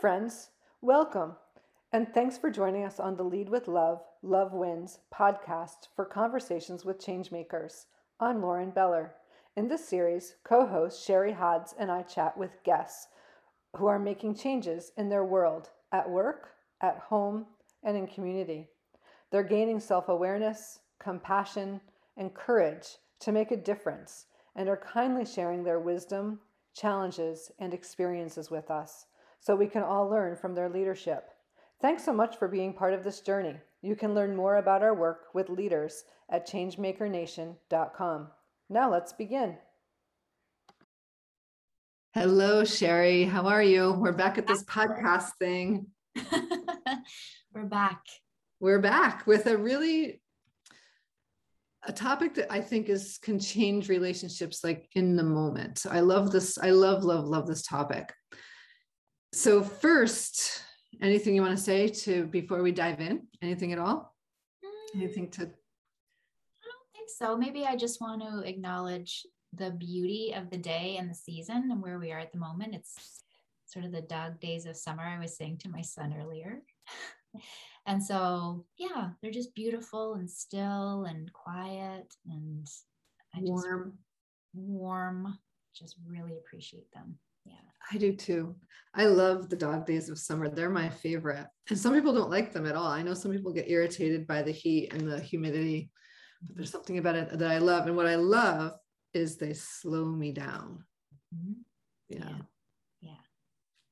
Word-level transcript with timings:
friends. 0.00 0.50
Welcome. 0.82 1.36
And 1.90 2.12
thanks 2.12 2.36
for 2.36 2.50
joining 2.50 2.84
us 2.84 3.00
on 3.00 3.16
the 3.16 3.22
Lead 3.22 3.48
with 3.48 3.66
Love, 3.66 4.02
Love 4.22 4.52
Wins 4.52 4.98
podcast 5.14 5.88
for 5.94 6.04
conversations 6.04 6.84
with 6.84 7.04
changemakers. 7.04 7.86
I'm 8.20 8.42
Lauren 8.42 8.70
Beller. 8.70 9.14
In 9.56 9.68
this 9.68 9.88
series, 9.88 10.34
co 10.44 10.66
host 10.66 11.02
Sherry 11.02 11.32
Hodds 11.32 11.74
and 11.78 11.90
I 11.90 12.02
chat 12.02 12.36
with 12.36 12.62
guests 12.62 13.08
who 13.74 13.86
are 13.86 13.98
making 13.98 14.34
changes 14.34 14.92
in 14.98 15.08
their 15.08 15.24
world 15.24 15.70
at 15.92 16.10
work, 16.10 16.50
at 16.82 16.98
home, 16.98 17.46
and 17.82 17.96
in 17.96 18.06
community. 18.06 18.68
They're 19.32 19.42
gaining 19.42 19.80
self 19.80 20.10
awareness, 20.10 20.80
compassion, 21.00 21.80
and 22.18 22.34
courage 22.34 22.98
to 23.20 23.32
make 23.32 23.50
a 23.50 23.56
difference 23.56 24.26
and 24.54 24.68
are 24.68 24.76
kindly 24.76 25.24
sharing 25.24 25.64
their 25.64 25.80
wisdom, 25.80 26.40
challenges, 26.74 27.50
and 27.58 27.72
experiences 27.72 28.50
with 28.50 28.70
us 28.70 29.06
so 29.46 29.54
we 29.54 29.68
can 29.68 29.84
all 29.84 30.10
learn 30.10 30.34
from 30.34 30.56
their 30.56 30.68
leadership. 30.68 31.30
Thanks 31.80 32.04
so 32.04 32.12
much 32.12 32.36
for 32.36 32.48
being 32.48 32.72
part 32.72 32.94
of 32.94 33.04
this 33.04 33.20
journey. 33.20 33.54
You 33.80 33.94
can 33.94 34.12
learn 34.12 34.34
more 34.34 34.56
about 34.56 34.82
our 34.82 34.92
work 34.92 35.26
with 35.34 35.48
leaders 35.48 36.02
at 36.28 36.48
changemakernation.com. 36.48 38.28
Now 38.68 38.90
let's 38.90 39.12
begin. 39.12 39.56
Hello, 42.12 42.64
Sherry. 42.64 43.22
How 43.22 43.46
are 43.46 43.62
you? 43.62 43.92
We're 43.92 44.10
back 44.10 44.36
at 44.36 44.48
this 44.48 44.64
podcast 44.64 45.30
thing. 45.38 45.86
We're 47.54 47.66
back. 47.66 48.00
We're 48.58 48.80
back 48.80 49.28
with 49.28 49.46
a 49.46 49.56
really 49.56 50.20
a 51.84 51.92
topic 51.92 52.34
that 52.34 52.52
I 52.52 52.62
think 52.62 52.88
is 52.88 53.18
can 53.22 53.38
change 53.38 53.88
relationships 53.88 54.64
like 54.64 54.88
in 54.94 55.14
the 55.14 55.22
moment. 55.22 55.86
I 55.88 56.00
love 56.00 56.32
this. 56.32 56.58
I 56.58 56.70
love, 56.70 57.04
love, 57.04 57.26
love 57.26 57.46
this 57.46 57.62
topic. 57.62 58.12
So 59.36 59.62
first, 59.62 60.62
anything 61.02 61.34
you 61.34 61.42
want 61.42 61.54
to 61.54 61.62
say 61.62 61.88
to 61.88 62.24
before 62.24 62.62
we 62.62 62.72
dive 62.72 63.02
in? 63.02 63.26
Anything 63.42 63.70
at 63.74 63.78
all? 63.78 64.16
Mm. 64.64 65.02
Anything 65.02 65.30
to? 65.32 65.42
I 65.42 65.44
don't 65.44 66.90
think 66.94 67.10
so. 67.14 67.36
Maybe 67.36 67.66
I 67.66 67.76
just 67.76 68.00
want 68.00 68.22
to 68.22 68.48
acknowledge 68.48 69.26
the 69.52 69.72
beauty 69.72 70.32
of 70.34 70.48
the 70.48 70.56
day 70.56 70.96
and 70.98 71.10
the 71.10 71.14
season 71.14 71.68
and 71.70 71.82
where 71.82 71.98
we 71.98 72.12
are 72.12 72.18
at 72.18 72.32
the 72.32 72.38
moment. 72.38 72.74
It's 72.74 73.22
sort 73.66 73.84
of 73.84 73.92
the 73.92 74.00
dog 74.00 74.40
days 74.40 74.64
of 74.64 74.74
summer. 74.74 75.02
I 75.02 75.18
was 75.18 75.36
saying 75.36 75.58
to 75.58 75.68
my 75.68 75.82
son 75.82 76.14
earlier. 76.18 76.62
and 77.86 78.02
so, 78.02 78.64
yeah, 78.78 79.10
they're 79.20 79.30
just 79.30 79.54
beautiful 79.54 80.14
and 80.14 80.30
still 80.30 81.04
and 81.04 81.30
quiet 81.34 82.10
and 82.26 82.66
I 83.34 83.40
warm. 83.42 83.92
Just, 83.92 83.98
warm. 84.54 85.38
Just 85.74 85.96
really 86.06 86.38
appreciate 86.38 86.90
them. 86.94 87.18
Yeah. 87.46 87.54
I 87.92 87.98
do 87.98 88.14
too. 88.14 88.56
I 88.94 89.04
love 89.04 89.50
the 89.50 89.56
dog 89.56 89.86
days 89.86 90.08
of 90.08 90.18
summer. 90.18 90.48
They're 90.48 90.70
my 90.70 90.88
favorite. 90.88 91.46
And 91.68 91.78
some 91.78 91.92
people 91.92 92.14
don't 92.14 92.30
like 92.30 92.52
them 92.52 92.66
at 92.66 92.74
all. 92.74 92.86
I 92.86 93.02
know 93.02 93.14
some 93.14 93.30
people 93.30 93.52
get 93.52 93.68
irritated 93.68 94.26
by 94.26 94.42
the 94.42 94.52
heat 94.52 94.92
and 94.92 95.06
the 95.06 95.20
humidity, 95.20 95.90
but 96.42 96.56
there's 96.56 96.70
something 96.70 96.96
about 96.96 97.14
it 97.14 97.38
that 97.38 97.50
I 97.50 97.58
love. 97.58 97.86
And 97.86 97.96
what 97.96 98.06
I 98.06 98.14
love 98.14 98.72
is 99.12 99.36
they 99.36 99.52
slow 99.52 100.06
me 100.06 100.32
down. 100.32 100.84
Mm-hmm. 101.34 101.52
Yeah. 102.08 102.38
yeah. 103.00 103.10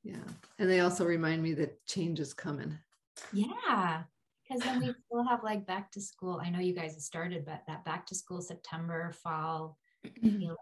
Yeah. 0.03 0.33
And 0.59 0.71
they 0.71 0.81
also 0.81 1.05
remind 1.05 1.43
me 1.43 1.53
that 1.55 1.85
change 1.87 2.19
is 2.19 2.33
coming. 2.33 2.79
Yeah. 3.33 4.05
Because 4.49 4.63
then 4.63 4.81
we 4.81 4.95
still 5.07 5.25
have 5.29 5.43
like 5.43 5.67
back 5.67 5.91
to 5.93 6.01
school. 6.01 6.41
I 6.43 6.51
know 6.51 6.61
you 6.61 6.75
guys 6.75 6.95
have 6.95 7.03
started, 7.03 7.45
but 7.45 7.63
that 7.67 7.85
back 7.85 8.07
to 8.07 8.15
school 8.15 8.41
September, 8.43 9.13
fall 9.23 9.79
feeling 10.23 10.57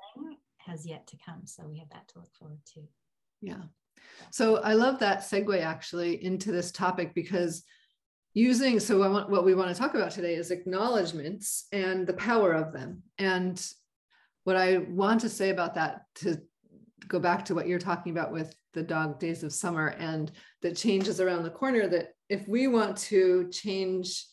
has 0.67 0.87
yet 0.87 1.07
to 1.09 1.17
come. 1.25 1.47
So 1.47 1.65
we 1.67 1.79
have 1.79 1.91
that 1.91 2.09
to 2.09 2.21
look 2.21 2.35
forward 2.35 2.61
to. 2.75 2.81
Yeah. 3.41 3.63
So 4.31 4.57
I 4.59 4.75
love 4.75 4.99
that 5.01 5.21
segue 5.21 5.61
actually 5.61 6.25
into 6.25 6.53
this 6.53 6.71
topic 6.71 7.15
because 7.15 7.65
using 8.35 8.81
so 8.81 9.03
I 9.03 9.09
want, 9.09 9.31
what 9.31 9.45
we 9.45 9.55
want 9.55 9.75
to 9.75 9.81
talk 9.81 9.95
about 9.95 10.11
today 10.11 10.35
is 10.35 10.51
acknowledgments 10.51 11.67
and 11.73 12.07
the 12.07 12.15
power 12.15 12.53
of 12.53 12.73
them. 12.73 13.03
And 13.19 13.65
what 14.45 14.57
I 14.57 14.79
want 14.79 15.21
to 15.21 15.29
say 15.29 15.51
about 15.51 15.75
that 15.75 16.07
to 16.17 16.41
go 17.09 17.19
back 17.19 17.45
to 17.47 17.55
what 17.55 17.67
you're 17.67 17.79
talking 17.79 18.13
about 18.13 18.33
with 18.33 18.55
the 18.75 18.83
dog 18.83 19.19
days 19.19 19.43
of 19.43 19.53
summer 19.53 19.89
and 19.99 20.33
the 20.63 20.73
changes 20.73 21.21
around 21.21 21.43
the 21.43 21.51
corner 21.51 21.87
that 21.89 22.15
if 22.29 22.47
we 22.49 22.69
want 22.69 22.97
to 22.97 23.49
change 23.51 24.25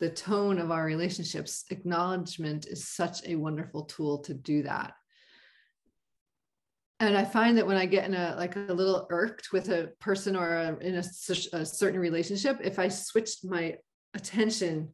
the 0.00 0.10
tone 0.10 0.58
of 0.58 0.70
our 0.70 0.84
relationships 0.84 1.64
acknowledgement 1.70 2.66
is 2.66 2.88
such 2.88 3.26
a 3.26 3.34
wonderful 3.34 3.84
tool 3.84 4.18
to 4.18 4.34
do 4.34 4.62
that 4.62 4.92
and 7.00 7.16
i 7.16 7.24
find 7.24 7.56
that 7.56 7.66
when 7.66 7.76
i 7.76 7.86
get 7.86 8.06
in 8.06 8.14
a 8.14 8.34
like 8.36 8.56
a 8.56 8.72
little 8.72 9.06
irked 9.10 9.52
with 9.52 9.68
a 9.68 9.90
person 10.00 10.36
or 10.36 10.56
a, 10.56 10.76
in 10.78 10.96
a, 10.96 11.04
a 11.52 11.64
certain 11.64 12.00
relationship 12.00 12.58
if 12.62 12.78
i 12.78 12.88
switched 12.88 13.44
my 13.44 13.74
attention 14.14 14.88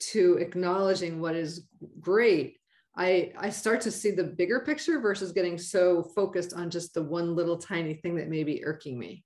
to 0.00 0.36
acknowledging 0.38 1.20
what 1.20 1.34
is 1.34 1.66
great 2.00 2.58
i 2.96 3.32
i 3.38 3.50
start 3.50 3.80
to 3.80 3.90
see 3.90 4.10
the 4.10 4.24
bigger 4.24 4.60
picture 4.60 5.00
versus 5.00 5.32
getting 5.32 5.58
so 5.58 6.02
focused 6.14 6.54
on 6.54 6.70
just 6.70 6.94
the 6.94 7.02
one 7.02 7.34
little 7.34 7.56
tiny 7.56 7.94
thing 7.94 8.14
that 8.16 8.28
may 8.28 8.44
be 8.44 8.64
irking 8.64 8.98
me 8.98 9.24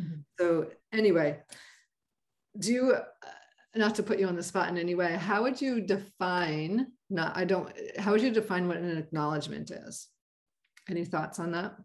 mm-hmm. 0.00 0.20
so 0.38 0.66
anyway 0.92 1.38
do 2.58 2.72
you 2.72 2.92
uh, 2.92 3.02
not 3.76 3.96
to 3.96 4.04
put 4.04 4.20
you 4.20 4.28
on 4.28 4.36
the 4.36 4.42
spot 4.42 4.68
in 4.68 4.78
any 4.78 4.94
way 4.94 5.12
how 5.14 5.42
would 5.42 5.60
you 5.60 5.80
define 5.80 6.86
not 7.10 7.36
i 7.36 7.44
don't 7.44 7.70
how 7.98 8.12
would 8.12 8.22
you 8.22 8.30
define 8.30 8.66
what 8.68 8.76
an 8.76 8.96
acknowledgement 8.96 9.70
is 9.70 10.08
any 10.88 11.04
thoughts 11.04 11.38
on 11.38 11.52
that? 11.52 11.76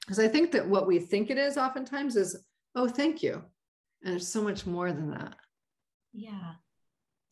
Because 0.00 0.18
I 0.18 0.28
think 0.28 0.52
that 0.52 0.68
what 0.68 0.86
we 0.86 0.98
think 0.98 1.30
it 1.30 1.38
is 1.38 1.56
oftentimes 1.56 2.16
is, 2.16 2.44
oh, 2.74 2.88
thank 2.88 3.22
you. 3.22 3.42
And 4.04 4.16
it's 4.16 4.28
so 4.28 4.42
much 4.42 4.66
more 4.66 4.92
than 4.92 5.10
that. 5.10 5.36
Yeah. 6.12 6.54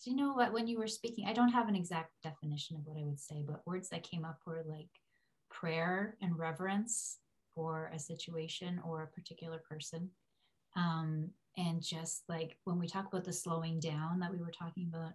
Do 0.02 0.10
you 0.10 0.16
know 0.16 0.32
what? 0.32 0.52
When 0.52 0.66
you 0.66 0.78
were 0.78 0.88
speaking, 0.88 1.26
I 1.28 1.32
don't 1.32 1.50
have 1.50 1.68
an 1.68 1.76
exact 1.76 2.10
definition 2.22 2.76
of 2.76 2.86
what 2.86 2.98
I 2.98 3.04
would 3.04 3.20
say, 3.20 3.44
but 3.46 3.66
words 3.66 3.88
that 3.90 4.02
came 4.02 4.24
up 4.24 4.38
were 4.46 4.64
like 4.66 4.88
prayer 5.50 6.16
and 6.20 6.38
reverence 6.38 7.18
for 7.54 7.90
a 7.94 7.98
situation 7.98 8.80
or 8.84 9.02
a 9.02 9.06
particular 9.06 9.60
person. 9.68 10.10
Um, 10.74 11.30
and 11.56 11.82
just 11.82 12.22
like 12.28 12.56
when 12.64 12.78
we 12.78 12.88
talk 12.88 13.06
about 13.06 13.24
the 13.24 13.32
slowing 13.32 13.78
down 13.78 14.20
that 14.20 14.32
we 14.32 14.38
were 14.38 14.50
talking 14.50 14.90
about 14.92 15.12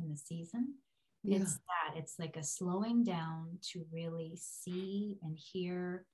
in 0.00 0.10
the 0.10 0.16
season, 0.16 0.74
yeah. 1.22 1.38
it's 1.38 1.54
that 1.54 1.96
it's 1.96 2.18
like 2.18 2.36
a 2.36 2.44
slowing 2.44 3.04
down 3.04 3.58
to 3.72 3.84
really 3.92 4.36
see 4.36 5.18
and 5.22 5.36
hear 5.36 6.04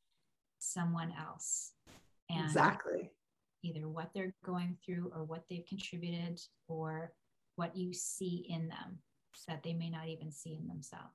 someone 0.58 1.12
else 1.18 1.72
and 2.30 2.44
exactly. 2.44 3.10
either 3.62 3.88
what 3.88 4.10
they're 4.14 4.34
going 4.44 4.76
through 4.84 5.10
or 5.14 5.24
what 5.24 5.44
they've 5.48 5.66
contributed 5.68 6.40
or 6.68 7.12
what 7.56 7.76
you 7.76 7.92
see 7.92 8.46
in 8.48 8.68
them 8.68 8.98
that 9.48 9.62
they 9.62 9.74
may 9.74 9.90
not 9.90 10.08
even 10.08 10.30
see 10.30 10.54
in 10.54 10.68
themselves. 10.68 11.08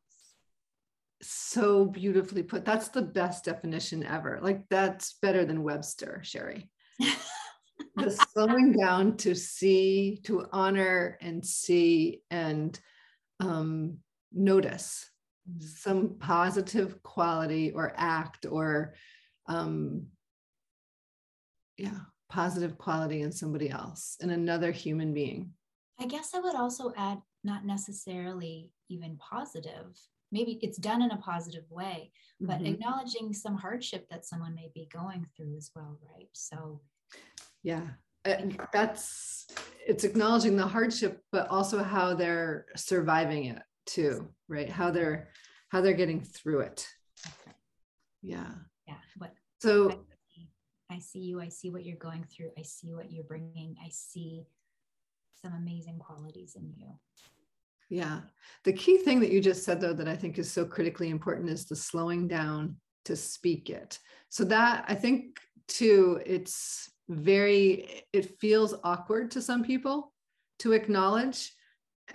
So 1.21 1.85
beautifully 1.85 2.43
put. 2.43 2.65
That's 2.65 2.89
the 2.89 3.01
best 3.01 3.45
definition 3.45 4.03
ever. 4.03 4.39
Like 4.41 4.63
that's 4.69 5.17
better 5.21 5.45
than 5.45 5.63
webster 5.63 6.21
sherry. 6.23 6.69
The 7.95 8.11
slowing 8.11 8.73
down 8.73 9.17
to 9.17 9.35
see 9.35 10.19
to 10.23 10.45
honor 10.51 11.17
and 11.21 11.45
see 11.45 12.21
and 12.31 12.79
um, 13.39 13.97
notice 14.31 15.09
mm-hmm. 15.49 15.59
some 15.65 16.15
positive 16.19 17.01
quality 17.03 17.71
or 17.71 17.93
act 17.95 18.45
or 18.49 18.93
um, 19.47 20.07
yeah 21.77 21.99
positive 22.29 22.77
quality 22.77 23.21
in 23.21 23.31
somebody 23.31 23.69
else 23.69 24.15
in 24.19 24.29
another 24.29 24.71
human 24.71 25.13
being 25.13 25.51
i 25.99 26.05
guess 26.05 26.35
i 26.35 26.39
would 26.39 26.55
also 26.55 26.93
add 26.95 27.19
not 27.43 27.65
necessarily 27.65 28.69
even 28.89 29.17
positive 29.17 29.97
maybe 30.31 30.59
it's 30.61 30.77
done 30.77 31.01
in 31.01 31.11
a 31.11 31.17
positive 31.17 31.63
way 31.71 32.11
but 32.39 32.57
mm-hmm. 32.57 32.67
acknowledging 32.67 33.33
some 33.33 33.55
hardship 33.55 34.07
that 34.09 34.25
someone 34.25 34.53
may 34.53 34.69
be 34.75 34.87
going 34.93 35.25
through 35.35 35.55
as 35.57 35.71
well 35.75 35.97
right 36.13 36.29
so 36.33 36.79
yeah 37.63 37.87
uh, 38.25 38.35
that's 38.73 39.47
it's 39.87 40.03
acknowledging 40.03 40.55
the 40.55 40.67
hardship 40.67 41.21
but 41.31 41.47
also 41.49 41.81
how 41.81 42.13
they're 42.13 42.65
surviving 42.75 43.45
it 43.45 43.61
too 43.85 44.29
right? 44.49 44.69
How 44.69 44.91
they're 44.91 45.29
how 45.69 45.81
they're 45.81 45.93
getting 45.93 46.21
through 46.21 46.61
it. 46.61 46.87
Yeah. 48.21 48.51
Yeah 48.87 48.95
what 49.17 49.31
so 49.59 49.89
I 49.89 49.93
see, 50.35 50.49
I 50.91 50.99
see 50.99 51.19
you 51.19 51.39
i 51.39 51.47
see 51.47 51.69
what 51.69 51.85
you're 51.85 51.97
going 51.97 52.25
through 52.25 52.49
i 52.57 52.63
see 52.63 52.93
what 52.93 53.11
you're 53.11 53.23
bringing 53.23 53.75
i 53.85 53.89
see 53.91 54.43
some 55.41 55.53
amazing 55.53 55.99
qualities 55.99 56.57
in 56.57 56.73
you. 56.75 56.91
Yeah. 57.89 58.21
The 58.65 58.73
key 58.73 58.97
thing 58.97 59.21
that 59.21 59.31
you 59.31 59.39
just 59.39 59.63
said 59.63 59.79
though 59.79 59.93
that 59.93 60.07
i 60.07 60.15
think 60.15 60.37
is 60.37 60.51
so 60.51 60.65
critically 60.65 61.09
important 61.09 61.49
is 61.49 61.65
the 61.65 61.75
slowing 61.75 62.27
down 62.27 62.75
to 63.05 63.15
speak 63.15 63.69
it. 63.69 63.99
So 64.29 64.43
that 64.45 64.85
i 64.87 64.95
think 64.95 65.39
too 65.67 66.21
it's 66.25 66.89
very 67.09 68.03
it 68.13 68.39
feels 68.39 68.75
awkward 68.83 69.31
to 69.31 69.41
some 69.41 69.63
people 69.63 70.13
to 70.59 70.73
acknowledge 70.73 71.51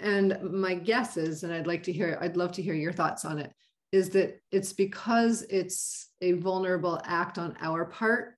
and 0.00 0.38
my 0.43 0.75
guess 0.75 1.17
is 1.17 1.43
and 1.43 1.52
i'd 1.52 1.67
like 1.67 1.82
to 1.82 1.93
hear 1.93 2.17
i'd 2.20 2.37
love 2.37 2.52
to 2.52 2.62
hear 2.62 2.75
your 2.75 2.93
thoughts 2.93 3.25
on 3.25 3.38
it 3.38 3.52
is 3.94 4.11
that 4.11 4.41
it's 4.50 4.73
because 4.73 5.43
it's 5.50 6.11
a 6.20 6.32
vulnerable 6.32 7.00
act 7.05 7.38
on 7.38 7.56
our 7.61 7.85
part 7.85 8.35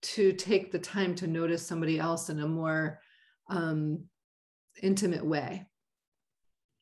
to 0.00 0.32
take 0.32 0.72
the 0.72 0.78
time 0.78 1.14
to 1.14 1.26
notice 1.26 1.66
somebody 1.66 1.98
else 1.98 2.30
in 2.30 2.40
a 2.40 2.48
more 2.48 3.00
um, 3.50 4.04
intimate 4.82 5.24
way. 5.24 5.66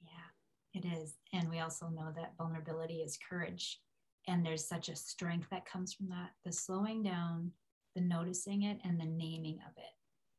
Yeah, 0.03 0.81
it 0.81 0.85
is. 0.85 1.15
And 1.33 1.51
we 1.51 1.59
also 1.59 1.89
know 1.89 2.13
that 2.15 2.35
vulnerability 2.39 2.97
is 2.97 3.19
courage. 3.29 3.81
And 4.29 4.47
there's 4.47 4.69
such 4.69 4.89
a 4.89 4.95
strength 4.95 5.49
that 5.51 5.67
comes 5.67 5.93
from 5.93 6.09
that 6.11 6.31
the 6.45 6.53
slowing 6.53 7.03
down, 7.03 7.51
the 7.95 8.01
noticing 8.01 8.63
it, 8.63 8.79
and 8.85 9.01
the 9.01 9.07
naming 9.07 9.59
of 9.67 9.77
it. 9.77 9.95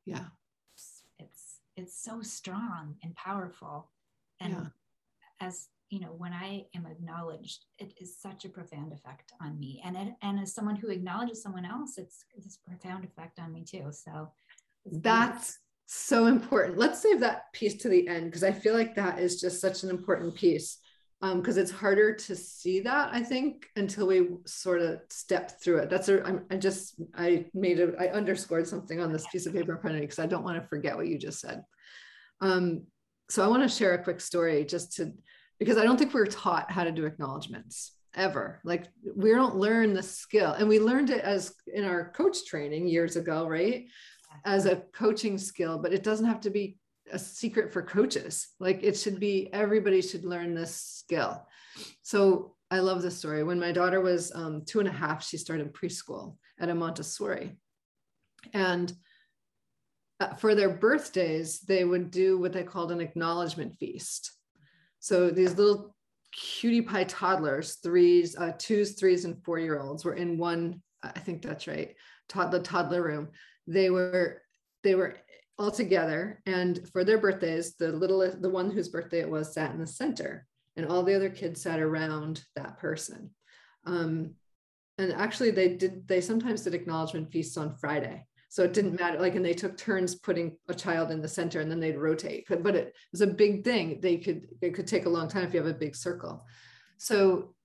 Yeah. 0.05 0.25
It's 0.73 1.03
it's, 1.19 1.59
it's 1.75 2.03
so 2.03 2.21
strong 2.21 2.95
and 3.03 3.15
powerful. 3.15 3.91
And 4.39 4.53
yeah. 4.53 4.65
as 5.39 5.67
you 5.89 5.99
know, 5.99 6.15
when 6.17 6.33
I 6.33 6.65
am 6.75 6.87
acknowledged, 6.87 7.65
it 7.77 7.93
is 8.01 8.17
such 8.17 8.45
a 8.45 8.49
profound 8.49 8.93
effect 8.93 9.31
on 9.39 9.59
me. 9.59 9.79
And 9.85 9.95
it, 9.95 10.07
and 10.23 10.39
as 10.39 10.53
someone 10.53 10.75
who 10.75 10.89
acknowledges 10.89 11.43
someone 11.43 11.65
else, 11.65 11.99
it's 11.99 12.25
this 12.35 12.57
profound 12.57 13.05
effect 13.05 13.39
on 13.39 13.53
me 13.53 13.63
too. 13.63 13.91
So 13.91 14.31
that's 14.85 15.59
so 15.85 16.25
important. 16.25 16.79
Let's 16.79 16.99
save 16.99 17.19
that 17.19 17.53
piece 17.53 17.75
to 17.75 17.89
the 17.89 18.07
end 18.07 18.25
because 18.25 18.43
I 18.43 18.51
feel 18.51 18.73
like 18.73 18.95
that 18.95 19.19
is 19.19 19.39
just 19.39 19.61
such 19.61 19.83
an 19.83 19.91
important 19.91 20.33
piece. 20.33 20.79
Because 21.23 21.55
um, 21.55 21.61
it's 21.61 21.71
harder 21.71 22.13
to 22.13 22.35
see 22.35 22.81
that 22.81 23.09
I 23.13 23.23
think 23.23 23.67
until 23.77 24.07
we 24.07 24.27
sort 24.45 24.81
of 24.81 24.99
step 25.09 25.61
through 25.61 25.77
it. 25.77 25.89
That's 25.89 26.09
a. 26.09 26.21
I'm, 26.25 26.45
I 26.51 26.57
just 26.57 26.95
I 27.15 27.45
made 27.53 27.79
a 27.79 27.93
I 27.97 28.07
underscored 28.09 28.67
something 28.67 28.99
on 28.99 29.13
this 29.13 29.25
piece 29.31 29.45
of 29.45 29.53
paper 29.53 29.75
in 29.75 29.79
front 29.79 29.95
of 29.95 30.01
me 30.01 30.05
because 30.05 30.19
I 30.19 30.25
don't 30.25 30.43
want 30.43 30.61
to 30.61 30.67
forget 30.67 30.97
what 30.97 31.07
you 31.07 31.17
just 31.17 31.39
said. 31.39 31.63
Um, 32.41 32.87
so 33.29 33.41
I 33.41 33.47
want 33.47 33.63
to 33.63 33.69
share 33.69 33.93
a 33.93 34.03
quick 34.03 34.19
story 34.19 34.65
just 34.65 34.97
to 34.97 35.13
because 35.59 35.77
I 35.77 35.85
don't 35.85 35.97
think 35.97 36.13
we're 36.13 36.25
taught 36.25 36.69
how 36.69 36.83
to 36.83 36.91
do 36.91 37.05
acknowledgments 37.05 37.93
ever. 38.15 38.59
Like 38.65 38.87
we 39.15 39.31
don't 39.31 39.55
learn 39.55 39.93
the 39.93 40.03
skill, 40.03 40.51
and 40.51 40.67
we 40.67 40.79
learned 40.79 41.09
it 41.09 41.23
as 41.23 41.53
in 41.73 41.85
our 41.85 42.11
coach 42.11 42.45
training 42.45 42.89
years 42.89 43.15
ago, 43.15 43.47
right? 43.47 43.85
As 44.43 44.65
a 44.65 44.83
coaching 44.93 45.37
skill, 45.37 45.77
but 45.77 45.93
it 45.93 46.03
doesn't 46.03 46.25
have 46.25 46.41
to 46.41 46.49
be 46.49 46.77
a 47.11 47.19
secret 47.19 47.71
for 47.71 47.81
coaches. 47.81 48.47
Like 48.59 48.83
it 48.83 48.97
should 48.97 49.19
be 49.19 49.51
everybody 49.53 50.01
should 50.01 50.25
learn 50.25 50.53
this 50.53 50.75
skill. 50.75 51.45
So 52.01 52.55
I 52.71 52.79
love 52.79 53.01
this 53.01 53.17
story. 53.17 53.43
When 53.43 53.59
my 53.59 53.71
daughter 53.71 54.01
was 54.01 54.31
um, 54.33 54.63
two 54.65 54.79
and 54.79 54.87
a 54.87 54.91
half, 54.91 55.23
she 55.23 55.37
started 55.37 55.73
preschool 55.73 56.37
at 56.59 56.69
a 56.69 56.75
Montessori, 56.75 57.57
and 58.53 58.91
uh, 60.19 60.35
for 60.35 60.55
their 60.55 60.69
birthdays, 60.69 61.59
they 61.61 61.83
would 61.83 62.11
do 62.11 62.37
what 62.37 62.53
they 62.53 62.63
called 62.63 62.91
an 62.91 63.01
acknowledgement 63.01 63.75
feast. 63.75 64.31
So 64.99 65.29
these 65.29 65.57
little 65.57 65.95
cutie 66.31 66.81
pie 66.81 67.03
toddlers, 67.03 67.75
threes, 67.75 68.35
uh, 68.37 68.53
twos, 68.57 68.93
threes, 68.93 69.25
and 69.25 69.43
four 69.43 69.59
year 69.59 69.79
olds 69.79 70.05
were 70.05 70.15
in 70.15 70.37
one. 70.37 70.81
I 71.03 71.19
think 71.19 71.41
that's 71.41 71.67
right. 71.67 71.95
Toddler 72.29 72.61
toddler 72.61 73.03
room. 73.03 73.29
They 73.67 73.89
were 73.89 74.41
they 74.83 74.95
were 74.95 75.17
all 75.57 75.71
together, 75.71 76.41
and 76.45 76.87
for 76.91 77.03
their 77.03 77.17
birthdays, 77.17 77.75
the 77.75 77.91
little 77.91 78.27
the 78.39 78.49
one 78.49 78.71
whose 78.71 78.89
birthday 78.89 79.19
it 79.19 79.29
was 79.29 79.53
sat 79.53 79.71
in 79.71 79.79
the 79.79 79.87
center, 79.87 80.45
and 80.75 80.85
all 80.85 81.03
the 81.03 81.15
other 81.15 81.29
kids 81.29 81.61
sat 81.61 81.79
around 81.79 82.43
that 82.55 82.79
person. 82.79 83.29
Um, 83.85 84.35
and 84.97 85.13
actually, 85.13 85.51
they 85.51 85.69
did. 85.69 86.07
They 86.07 86.21
sometimes 86.21 86.61
did 86.61 86.73
acknowledgement 86.73 87.31
feasts 87.31 87.57
on 87.57 87.75
Friday. 87.75 88.25
So 88.53 88.63
it 88.63 88.73
didn't 88.73 88.99
matter. 88.99 89.19
Like, 89.19 89.33
and 89.33 89.43
they 89.43 89.55
took 89.55 89.75
turns 89.77 90.13
putting 90.13 90.55
a 90.69 90.75
child 90.75 91.09
in 91.09 91.23
the 91.23 91.27
center 91.27 91.59
and 91.59 91.71
then 91.71 91.79
they'd 91.79 91.97
rotate. 91.97 92.45
But 92.47 92.75
it 92.75 92.93
was 93.11 93.21
a 93.21 93.25
big 93.25 93.63
thing. 93.63 93.99
They 93.99 94.17
could, 94.17 94.47
it 94.61 94.75
could 94.75 94.85
take 94.85 95.07
a 95.07 95.09
long 95.09 95.27
time 95.27 95.43
if 95.43 95.55
you 95.55 95.59
have 95.59 95.67
a 95.67 95.73
big 95.73 95.95
circle. 95.95 96.45
So 96.97 97.55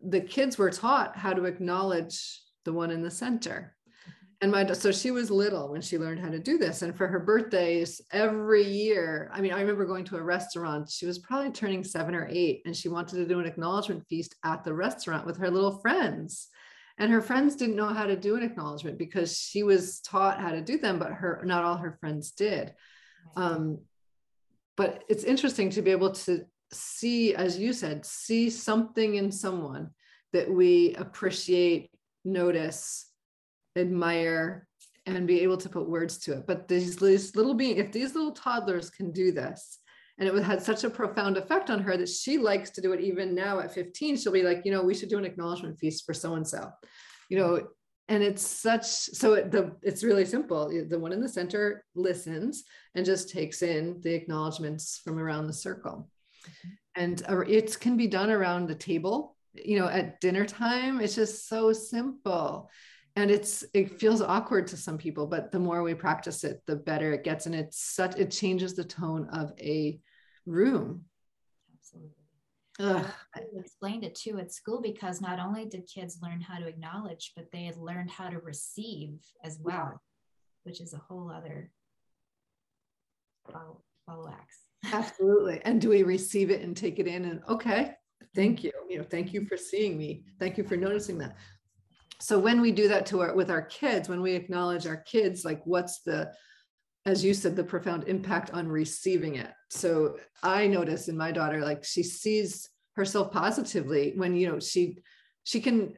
the 0.00 0.22
kids 0.22 0.56
were 0.56 0.70
taught 0.70 1.14
how 1.14 1.34
to 1.34 1.44
acknowledge 1.44 2.40
the 2.64 2.72
one 2.72 2.90
in 2.90 3.02
the 3.02 3.10
center. 3.10 3.76
And 4.42 4.50
my, 4.50 4.72
so 4.72 4.90
she 4.90 5.10
was 5.10 5.30
little 5.30 5.68
when 5.68 5.82
she 5.82 5.98
learned 5.98 6.20
how 6.20 6.30
to 6.30 6.38
do 6.38 6.56
this. 6.56 6.80
And 6.80 6.96
for 6.96 7.06
her 7.06 7.20
birthdays 7.20 8.00
every 8.10 8.64
year, 8.64 9.30
I 9.34 9.42
mean, 9.42 9.52
I 9.52 9.60
remember 9.60 9.84
going 9.84 10.06
to 10.06 10.16
a 10.16 10.22
restaurant. 10.22 10.88
She 10.88 11.04
was 11.04 11.18
probably 11.18 11.50
turning 11.50 11.84
seven 11.84 12.14
or 12.14 12.26
eight, 12.30 12.62
and 12.64 12.74
she 12.74 12.88
wanted 12.88 13.16
to 13.16 13.26
do 13.26 13.38
an 13.38 13.46
acknowledgement 13.46 14.06
feast 14.08 14.36
at 14.42 14.64
the 14.64 14.72
restaurant 14.72 15.26
with 15.26 15.36
her 15.36 15.50
little 15.50 15.78
friends 15.80 16.48
and 17.00 17.10
her 17.10 17.22
friends 17.22 17.56
didn't 17.56 17.76
know 17.76 17.88
how 17.88 18.04
to 18.04 18.14
do 18.14 18.36
an 18.36 18.42
acknowledgement 18.42 18.98
because 18.98 19.36
she 19.36 19.62
was 19.62 20.00
taught 20.00 20.38
how 20.38 20.52
to 20.52 20.60
do 20.60 20.78
them 20.78 20.98
but 20.98 21.10
her 21.10 21.40
not 21.44 21.64
all 21.64 21.76
her 21.76 21.96
friends 21.98 22.30
did 22.30 22.74
um, 23.36 23.78
but 24.76 25.02
it's 25.08 25.24
interesting 25.24 25.70
to 25.70 25.82
be 25.82 25.90
able 25.90 26.12
to 26.12 26.44
see 26.72 27.34
as 27.34 27.58
you 27.58 27.72
said 27.72 28.04
see 28.04 28.48
something 28.48 29.16
in 29.16 29.32
someone 29.32 29.90
that 30.32 30.48
we 30.48 30.94
appreciate 30.94 31.90
notice 32.24 33.09
admire 33.76 34.66
and 35.06 35.26
be 35.26 35.40
able 35.40 35.56
to 35.56 35.68
put 35.68 35.88
words 35.88 36.18
to 36.18 36.32
it. 36.32 36.46
But 36.46 36.68
these, 36.68 36.96
these 36.96 37.34
little 37.34 37.54
being 37.54 37.78
if 37.78 37.92
these 37.92 38.14
little 38.14 38.32
toddlers 38.32 38.90
can 38.90 39.10
do 39.12 39.32
this 39.32 39.78
and 40.18 40.28
it 40.28 40.42
had 40.42 40.62
such 40.62 40.84
a 40.84 40.90
profound 40.90 41.36
effect 41.36 41.70
on 41.70 41.80
her 41.80 41.96
that 41.96 42.08
she 42.08 42.38
likes 42.38 42.70
to 42.70 42.80
do 42.80 42.92
it 42.92 43.00
even 43.00 43.34
now 43.34 43.58
at 43.58 43.72
15 43.72 44.18
she'll 44.18 44.32
be 44.32 44.42
like 44.42 44.62
you 44.66 44.70
know 44.70 44.82
we 44.82 44.94
should 44.94 45.08
do 45.08 45.16
an 45.16 45.24
acknowledgement 45.24 45.78
feast 45.78 46.04
for 46.04 46.12
so 46.12 46.34
and 46.34 46.46
so 46.46 46.70
you 47.30 47.38
know 47.38 47.60
and 48.10 48.24
it's 48.24 48.44
such 48.44 48.84
so 48.84 49.34
it, 49.34 49.52
the 49.52 49.76
it's 49.82 50.02
really 50.02 50.24
simple. 50.24 50.68
The 50.68 50.98
one 50.98 51.12
in 51.12 51.20
the 51.20 51.28
center 51.28 51.84
listens 51.94 52.64
and 52.96 53.06
just 53.06 53.30
takes 53.30 53.62
in 53.62 54.00
the 54.00 54.12
acknowledgments 54.12 55.00
from 55.04 55.16
around 55.16 55.46
the 55.46 55.52
circle. 55.52 56.10
And 56.96 57.22
it 57.48 57.78
can 57.78 57.96
be 57.96 58.08
done 58.08 58.30
around 58.30 58.66
the 58.66 58.74
table 58.74 59.36
you 59.54 59.78
know 59.78 59.86
at 59.86 60.20
dinner 60.20 60.44
time. 60.44 61.00
It's 61.00 61.14
just 61.14 61.48
so 61.48 61.72
simple 61.72 62.68
and 63.20 63.30
it's 63.30 63.64
it 63.74 63.98
feels 63.98 64.20
awkward 64.20 64.66
to 64.66 64.76
some 64.76 64.98
people 64.98 65.26
but 65.26 65.50
the 65.50 65.58
more 65.58 65.82
we 65.82 65.94
practice 65.94 66.44
it 66.44 66.60
the 66.66 66.76
better 66.76 67.12
it 67.12 67.24
gets 67.24 67.46
and 67.46 67.54
it's 67.54 67.80
such 67.80 68.16
it 68.16 68.30
changes 68.30 68.74
the 68.74 68.84
tone 68.84 69.28
of 69.32 69.52
a 69.58 70.00
room. 70.46 71.04
Absolutely. 71.78 72.14
Ugh. 72.80 73.06
I 73.34 73.40
explained 73.58 74.04
it 74.04 74.14
too 74.14 74.38
at 74.38 74.52
school 74.52 74.80
because 74.80 75.20
not 75.20 75.38
only 75.38 75.66
did 75.66 75.88
kids 75.92 76.18
learn 76.22 76.40
how 76.40 76.58
to 76.58 76.66
acknowledge, 76.66 77.32
but 77.36 77.50
they 77.52 77.64
had 77.64 77.76
learned 77.76 78.10
how 78.10 78.28
to 78.28 78.38
receive 78.38 79.18
as 79.44 79.58
well, 79.60 80.00
which 80.64 80.80
is 80.80 80.94
a 80.94 80.98
whole 81.08 81.30
other 81.30 81.70
follow, 83.50 83.82
follow 84.06 84.28
acts. 84.28 84.60
Absolutely. 84.92 85.60
And 85.64 85.80
do 85.80 85.90
we 85.90 86.02
receive 86.02 86.50
it 86.50 86.62
and 86.62 86.76
take 86.76 86.98
it 86.98 87.06
in 87.06 87.26
and 87.26 87.42
okay, 87.48 87.92
thank 88.34 88.58
mm-hmm. 88.58 88.66
you. 88.66 88.72
You 88.88 88.98
know, 88.98 89.04
thank 89.04 89.32
you 89.32 89.44
for 89.44 89.56
seeing 89.56 89.98
me. 89.98 90.24
Thank 90.38 90.56
you 90.56 90.64
for 90.64 90.76
noticing 90.76 91.18
that. 91.18 91.36
So 92.20 92.38
when 92.38 92.60
we 92.60 92.72
do 92.72 92.88
that 92.88 93.06
to 93.06 93.20
our 93.20 93.34
with 93.34 93.50
our 93.50 93.62
kids, 93.62 94.08
when 94.08 94.20
we 94.20 94.32
acknowledge 94.32 94.86
our 94.86 94.98
kids, 94.98 95.44
like 95.44 95.62
what's 95.64 96.02
the 96.02 96.32
as 97.06 97.24
you 97.24 97.32
said, 97.32 97.56
the 97.56 97.64
profound 97.64 98.04
impact 98.08 98.50
on 98.50 98.68
receiving 98.68 99.36
it. 99.36 99.50
So 99.70 100.18
I 100.42 100.66
notice 100.66 101.08
in 101.08 101.16
my 101.16 101.32
daughter, 101.32 101.60
like 101.64 101.84
she 101.84 102.02
sees 102.02 102.68
herself 102.94 103.32
positively 103.32 104.12
when, 104.16 104.36
you 104.36 104.48
know, 104.48 104.60
she, 104.60 104.98
she 105.44 105.60
can, 105.60 105.94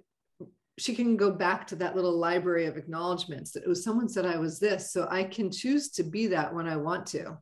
she 0.79 0.95
can 0.95 1.17
go 1.17 1.31
back 1.33 1.67
to 1.67 1.76
that 1.76 1.97
little 1.97 2.17
library 2.17 2.67
of 2.67 2.76
acknowledgments 2.76 3.50
that 3.52 3.64
it 3.64 3.69
was 3.69 3.83
someone 3.83 4.09
said 4.09 4.25
I 4.25 4.38
was 4.38 4.61
this. 4.61 4.93
So 4.93 5.09
I 5.11 5.25
can 5.25 5.50
choose 5.50 5.91
to 5.93 6.05
be 6.05 6.29
that 6.29 6.55
when 6.55 6.69
I 6.69 6.76
want 6.76 7.07
to. 7.09 7.37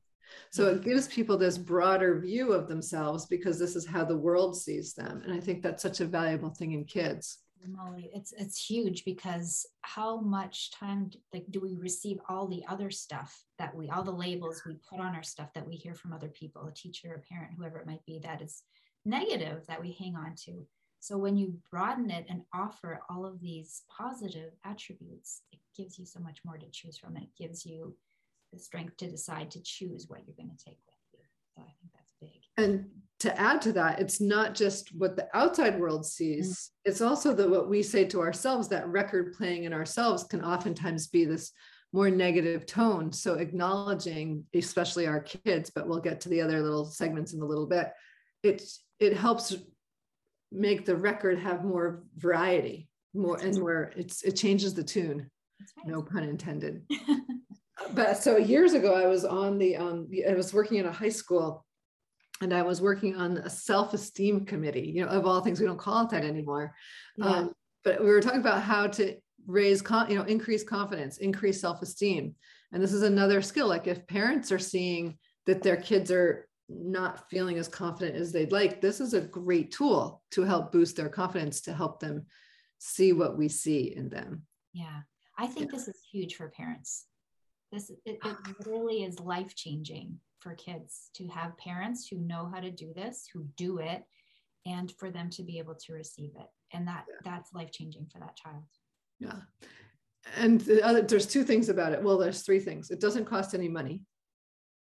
So 0.53 0.69
it 0.69 0.83
gives 0.83 1.09
people 1.09 1.37
this 1.37 1.59
broader 1.59 2.19
view 2.21 2.53
of 2.53 2.67
themselves 2.67 3.27
because 3.27 3.59
this 3.59 3.77
is 3.77 3.87
how 3.87 4.05
the 4.05 4.17
world 4.17 4.57
sees 4.57 4.95
them. 4.95 5.23
And 5.25 5.35
I 5.35 5.41
think 5.41 5.63
that's 5.63 5.83
such 5.83 6.01
a 6.01 6.07
valuable 6.07 6.51
thing 6.51 6.73
in 6.73 6.85
kids. 6.85 7.39
Molly, 7.69 8.11
it's 8.15 8.33
it's 8.33 8.65
huge 8.65 9.05
because 9.05 9.67
how 9.83 10.21
much 10.21 10.71
time 10.71 11.11
like 11.33 11.47
do 11.51 11.61
we 11.61 11.77
receive 11.77 12.19
all 12.29 12.47
the 12.47 12.65
other 12.69 12.91
stuff 12.91 13.45
that 13.59 13.75
we 13.75 13.91
all 13.91 14.03
the 14.03 14.11
labels 14.11 14.63
we 14.67 14.77
put 14.89 15.01
on 15.01 15.15
our 15.15 15.23
stuff 15.23 15.53
that 15.55 15.67
we 15.67 15.75
hear 15.77 15.95
from 15.95 16.13
other 16.13 16.29
people, 16.29 16.67
a 16.67 16.73
teacher, 16.73 17.15
a 17.15 17.33
parent, 17.33 17.53
whoever 17.57 17.79
it 17.79 17.87
might 17.87 18.05
be, 18.07 18.19
that 18.21 18.41
is 18.41 18.63
negative 19.05 19.67
that 19.67 19.81
we 19.81 19.93
hang 19.93 20.17
on 20.17 20.35
to. 20.45 20.67
So 21.01 21.17
when 21.17 21.37
you 21.37 21.59
broaden 21.71 22.11
it 22.11 22.27
and 22.29 22.43
offer 22.53 23.01
all 23.09 23.25
of 23.25 23.41
these 23.41 23.83
positive 23.89 24.53
attributes, 24.65 25.43
it 25.51 25.59
gives 25.77 25.99
you 25.99 26.05
so 26.05 26.21
much 26.21 26.41
more 26.45 26.59
to 26.59 26.67
choose 26.71 26.99
from. 26.99 27.17
It 27.17 27.29
gives 27.39 27.65
you 27.65 27.97
the 28.53 28.59
strength 28.59 28.99
to 28.99 29.11
decide 29.11 29.51
to 29.53 29.63
choose 29.63 30.07
what 30.09 30.21
you're 30.27 30.37
going 30.37 30.55
to 30.57 30.65
take 30.65 30.79
with 30.87 30.97
you. 31.13 31.21
So 31.55 31.63
I 31.63 31.73
think 31.81 31.93
that's 31.95 32.15
big. 32.21 32.41
And 32.59 32.91
to 33.21 33.41
add 33.41 33.61
to 33.63 33.73
that, 33.73 34.01
it's 34.01 34.21
not 34.21 34.55
just 34.55 34.95
what 34.95 35.15
the 35.15 35.29
outside 35.35 35.79
world 35.79 36.05
sees, 36.05 36.49
mm-hmm. 36.49 36.91
it's 36.91 37.01
also 37.01 37.35
that 37.35 37.49
what 37.49 37.69
we 37.69 37.83
say 37.83 38.05
to 38.07 38.21
ourselves, 38.21 38.69
that 38.69 38.89
record 38.89 39.35
playing 39.35 39.65
in 39.65 39.73
ourselves 39.73 40.25
can 40.25 40.45
oftentimes 40.45 41.09
be 41.09 41.25
this 41.25 41.53
more 41.93 42.11
negative 42.11 42.67
tone. 42.67 43.13
So 43.13 43.35
acknowledging, 43.35 44.45
especially 44.55 45.07
our 45.07 45.21
kids, 45.21 45.71
but 45.71 45.89
we'll 45.89 46.01
get 46.01 46.21
to 46.23 46.29
the 46.29 46.41
other 46.41 46.61
little 46.63 46.85
segments 46.87 47.35
in 47.35 47.43
a 47.43 47.47
little 47.47 47.67
bit, 47.67 47.93
it, 48.43 48.63
it 48.99 49.17
helps 49.17 49.55
make 50.53 50.87
the 50.87 50.97
record 50.97 51.39
have 51.39 51.65
more 51.65 52.03
variety, 52.17 52.89
more 53.15 53.39
and 53.39 53.59
more 53.59 53.93
it's 53.97 54.23
it 54.23 54.33
changes 54.33 54.75
the 54.75 54.83
tune. 54.83 55.31
Right. 55.77 55.87
No 55.87 56.03
pun 56.03 56.23
intended. 56.25 56.83
but 57.95 58.17
so 58.17 58.37
years 58.37 58.73
ago, 58.73 58.95
I 58.95 59.07
was 59.07 59.25
on 59.25 59.59
the 59.59 59.77
um 59.77 60.09
I 60.29 60.35
was 60.35 60.55
working 60.55 60.79
in 60.79 60.87
a 60.87 60.93
high 60.93 61.11
school 61.11 61.65
and 62.41 62.55
I 62.55 62.63
was 62.63 62.81
working 62.81 63.17
on 63.17 63.39
a 63.39 63.51
self-esteem 63.51 64.47
committee. 64.47 64.93
You 64.95 65.05
know, 65.05 65.11
of 65.11 65.27
all 65.27 65.41
things, 65.41 65.61
we 65.61 65.67
don't 65.67 65.79
call 65.79 66.05
it 66.05 66.11
that 66.11 66.25
anymore. 66.25 66.75
Yeah. 67.17 67.27
Um, 67.27 67.53
but 67.85 68.01
we 68.01 68.07
were 68.07 68.21
talking 68.21 68.41
about 68.41 68.63
how 68.63 68.87
to 68.87 69.17
raise 69.47 69.83
con- 69.83 70.11
you 70.11 70.17
know 70.17 70.25
increase 70.25 70.63
confidence 70.63 71.19
increase 71.19 71.61
self-esteem 71.61 72.35
and 72.73 72.83
this 72.83 72.93
is 72.93 73.03
another 73.03 73.43
skill 73.43 73.69
like 73.69 73.87
if 73.87 74.07
parents 74.07 74.53
are 74.53 74.59
seeing 74.59 75.17
that 75.47 75.63
their 75.63 75.77
kids 75.77 76.11
are 76.11 76.49
not 76.69 77.29
feeling 77.31 77.59
as 77.59 77.67
confident 77.67 78.17
as 78.17 78.33
they'd 78.33 78.53
like 78.53 78.81
this 78.81 79.01
is 79.01 79.15
a 79.15 79.21
great 79.21 79.73
tool 79.73 80.23
to 80.31 80.43
help 80.43 80.71
boost 80.71 80.97
their 80.97 81.09
confidence 81.09 81.63
to 81.63 81.73
help 81.73 82.01
them 82.01 82.27
see 82.79 83.13
what 83.13 83.37
we 83.37 83.49
see 83.49 83.95
in 83.97 84.09
them 84.09 84.43
yeah 84.73 85.01
i 85.39 85.47
think 85.47 85.71
yeah. 85.71 85.77
this 85.77 85.89
is 85.89 86.01
huge 86.13 86.37
for 86.37 86.49
parents 86.51 87.07
this 87.73 87.91
it, 88.05 88.19
it 88.25 88.37
literally 88.59 89.05
is 89.05 89.19
life 89.21 89.55
changing 89.55 90.19
for 90.41 90.55
kids 90.55 91.11
to 91.15 91.27
have 91.29 91.57
parents 91.59 92.09
who 92.09 92.19
know 92.19 92.51
how 92.53 92.61
to 92.61 92.71
do 92.71 92.93
this 92.95 93.29
who 93.33 93.45
do 93.57 93.79
it 93.79 94.03
and 94.67 94.93
for 94.99 95.11
them 95.11 95.31
to 95.31 95.43
be 95.43 95.59
able 95.59 95.75
to 95.75 95.93
receive 95.93 96.31
it. 96.39 96.47
And 96.73 96.87
that 96.87 97.05
yeah. 97.09 97.33
that's 97.33 97.53
life 97.53 97.71
changing 97.73 98.07
for 98.13 98.19
that 98.21 98.37
child. 98.37 98.63
Yeah. 99.19 99.41
And 100.37 100.61
the 100.61 100.83
other, 100.83 101.03
there's 101.03 101.27
two 101.27 101.45
things 101.45 101.69
about 101.69 101.93
it. 101.93 102.03
Well 102.03 102.19
there's 102.19 102.43
three 102.43 102.61
things. 102.61 102.91
It 102.91 103.01
doesn't 103.01 103.25
cost 103.25 103.55
any 103.55 103.69
money. 103.69 104.03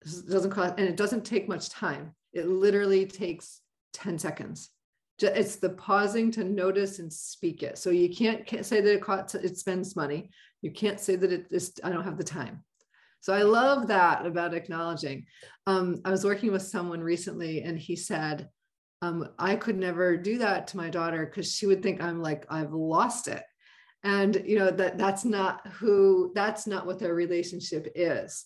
It 0.06 0.30
doesn't 0.30 0.52
cost 0.52 0.76
and 0.78 0.88
it 0.88 0.98
doesn't 0.98 1.26
take 1.26 1.48
much 1.48 1.70
time. 1.70 2.14
It 2.34 2.48
literally 2.48 3.06
takes 3.06 3.62
10 3.94 4.20
seconds. 4.20 4.70
It's 5.22 5.56
the 5.56 5.70
pausing 5.70 6.30
to 6.32 6.44
notice 6.44 7.00
and 7.00 7.12
speak 7.12 7.64
it. 7.64 7.78
So 7.78 7.90
you 7.90 8.10
can't, 8.10 8.46
can't 8.46 8.66
say 8.66 8.82
that 8.82 8.94
it 8.94 9.02
costs 9.02 9.36
it 9.36 9.58
spends 9.58 9.96
money. 9.96 10.30
You 10.62 10.72
can't 10.72 11.00
say 11.00 11.16
that 11.16 11.32
it 11.32 11.46
is 11.52 11.74
i 11.84 11.90
don't 11.90 12.04
have 12.04 12.18
the 12.18 12.24
time 12.24 12.64
so 13.26 13.34
i 13.34 13.42
love 13.42 13.88
that 13.88 14.24
about 14.24 14.54
acknowledging. 14.54 15.26
Um, 15.66 16.00
i 16.06 16.12
was 16.12 16.24
working 16.24 16.52
with 16.52 16.62
someone 16.62 17.02
recently 17.02 17.64
and 17.64 17.80
he 17.80 17.96
said 17.96 18.50
um, 19.02 19.30
i 19.40 19.56
could 19.56 19.78
never 19.78 20.16
do 20.16 20.38
that 20.38 20.68
to 20.68 20.78
my 20.78 20.92
daughter 20.92 21.26
because 21.26 21.52
she 21.52 21.66
would 21.66 21.82
think 21.82 22.02
i'm 22.02 22.22
like 22.22 22.46
i've 22.50 22.72
lost 22.72 23.28
it. 23.28 23.44
And 24.04 24.44
you 24.46 24.60
know 24.60 24.70
that 24.70 25.00
that's 25.00 25.26
not 25.26 25.66
who 25.80 26.32
that's 26.36 26.68
not 26.68 26.86
what 26.86 27.00
their 27.00 27.16
relationship 27.16 27.92
is. 27.96 28.46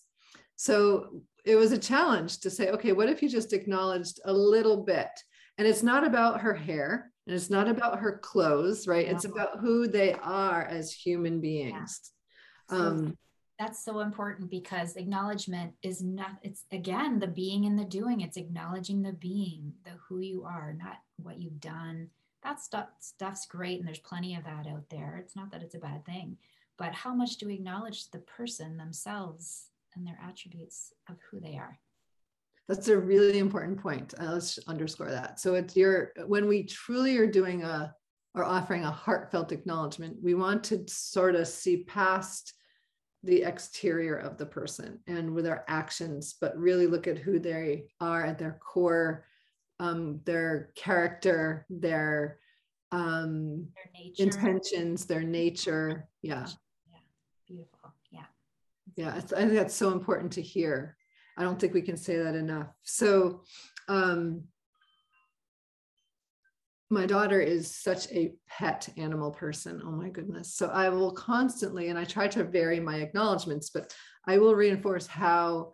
So 0.55 1.21
it 1.43 1.57
was 1.57 1.74
a 1.74 1.77
challenge 1.77 2.39
to 2.39 2.50
say 2.50 2.69
okay 2.69 2.93
what 2.93 3.09
if 3.09 3.21
you 3.21 3.27
just 3.27 3.51
acknowledged 3.51 4.21
a 4.24 4.31
little 4.31 4.86
bit? 4.86 5.09
And 5.57 5.67
it's 5.67 5.83
not 5.83 6.07
about 6.07 6.39
her 6.39 6.53
hair 6.53 7.12
and 7.27 7.36
it's 7.36 7.50
not 7.50 7.67
about 7.67 8.00
her 8.00 8.19
clothes 8.19 8.88
right? 8.88 9.05
Yeah. 9.05 9.12
it's 9.12 9.25
about 9.25 9.59
who 9.59 9.89
they 9.89 10.13
are 10.13 10.63
as 10.63 10.93
human 10.93 11.41
beings. 11.41 12.12
Yeah. 12.71 12.77
um, 12.77 13.17
that's 13.60 13.84
so 13.84 14.00
important 14.00 14.50
because 14.50 14.96
acknowledgement 14.96 15.74
is 15.84 16.01
not 16.01 16.38
it's 16.42 16.63
again 16.72 17.20
the 17.20 17.28
being 17.28 17.66
and 17.66 17.78
the 17.78 17.86
doing. 17.86 18.22
It's 18.22 18.38
acknowledging 18.38 19.01
the 19.01 19.13
being 19.13 19.74
the 19.84 19.92
who 20.08 20.20
you 20.20 20.44
are 20.46 20.74
not 20.74 20.98
what 21.22 21.39
you've 21.39 21.60
done. 21.60 22.10
That 22.44 22.62
stuff 22.62 22.88
stuff's 23.00 23.46
great 23.46 23.80
and 23.80 23.88
there's 23.88 24.00
plenty 24.00 24.36
of 24.36 24.46
that 24.46 24.66
out 24.66 24.89
there. 24.89 25.20
It's 25.22 25.36
not 25.36 25.51
that 25.51 25.62
it's 25.62 25.75
a 25.75 25.80
bad 25.80 26.06
thing 26.06 26.38
but 26.80 26.94
how 26.94 27.13
much 27.13 27.36
do 27.36 27.46
we 27.46 27.56
acknowledge 27.56 28.10
the 28.10 28.20
person 28.20 28.78
themselves 28.78 29.68
and 29.96 30.08
their 30.08 30.18
attributes 30.25 30.94
of 31.10 31.18
who 31.30 31.39
they 31.39 31.58
are? 31.58 31.78
That's 32.70 32.88
a 32.88 32.98
really 32.98 33.38
important 33.38 33.82
point. 33.82 34.13
Uh, 34.20 34.32
let's 34.34 34.58
underscore 34.68 35.12
that. 35.12 35.39
So 35.39 35.56
it's 35.56 35.75
your 35.75 36.13
when 36.25 36.48
we 36.48 36.63
truly 36.63 37.18
are 37.18 37.28
doing 37.28 37.63
a 37.63 37.94
or 38.34 38.44
offering 38.44 38.86
a 38.86 38.92
heartfelt 38.92 39.51
acknowledgement 39.51 40.16
we 40.22 40.36
want 40.36 40.63
to 40.63 40.86
sort 40.88 41.36
of 41.36 41.48
see 41.48 41.84
past 41.84 42.54
the 43.23 43.43
exterior 43.43 44.15
of 44.15 44.38
the 44.38 44.45
person 44.45 44.99
and 45.07 45.33
with 45.33 45.45
our 45.45 45.65
actions 45.67 46.35
but 46.39 46.57
really 46.57 46.88
look 46.88 47.05
at 47.05 47.17
who 47.17 47.38
they 47.38 47.85
are 47.99 48.23
at 48.23 48.38
their 48.39 48.59
core 48.61 49.25
um, 49.79 50.19
their 50.25 50.71
character, 50.75 51.65
their, 51.69 52.39
um, 52.91 53.67
their 54.17 54.27
intentions, 54.27 55.05
their 55.05 55.23
nature. 55.23 56.07
Yeah. 56.21 56.47
Yeah. 56.91 56.97
Beautiful. 57.47 57.93
Yeah. 58.11 58.25
Yeah. 58.95 59.13
I 59.15 59.21
think 59.21 59.53
that's 59.53 59.75
so 59.75 59.91
important 59.91 60.33
to 60.33 60.41
hear. 60.41 60.97
I 61.38 61.43
don't 61.43 61.59
think 61.59 61.73
we 61.73 61.81
can 61.81 61.97
say 61.97 62.17
that 62.17 62.35
enough. 62.35 62.67
So, 62.83 63.43
um, 63.88 64.43
my 66.89 67.05
daughter 67.05 67.39
is 67.39 67.74
such 67.74 68.12
a 68.12 68.34
pet 68.48 68.89
animal 68.98 69.31
person. 69.31 69.81
Oh 69.86 69.91
my 69.91 70.10
goodness. 70.10 70.55
So 70.55 70.67
I 70.67 70.89
will 70.89 71.12
constantly, 71.12 71.89
and 71.89 72.00
I 72.00 72.03
try 72.03 72.27
to 72.29 72.43
vary 72.43 72.79
my 72.79 72.98
acknowledgments, 72.98 73.69
but 73.69 73.93
I 74.25 74.39
will 74.39 74.55
reinforce 74.55 75.05
how 75.05 75.74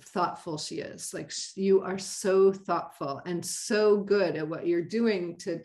thoughtful 0.00 0.56
she 0.56 0.76
is. 0.76 1.12
Like 1.12 1.30
you 1.56 1.82
are 1.82 1.98
so 1.98 2.52
thoughtful 2.52 3.20
and 3.26 3.44
so 3.44 3.98
good 3.98 4.36
at 4.36 4.48
what 4.48 4.66
you're 4.66 4.82
doing 4.82 5.36
to 5.38 5.60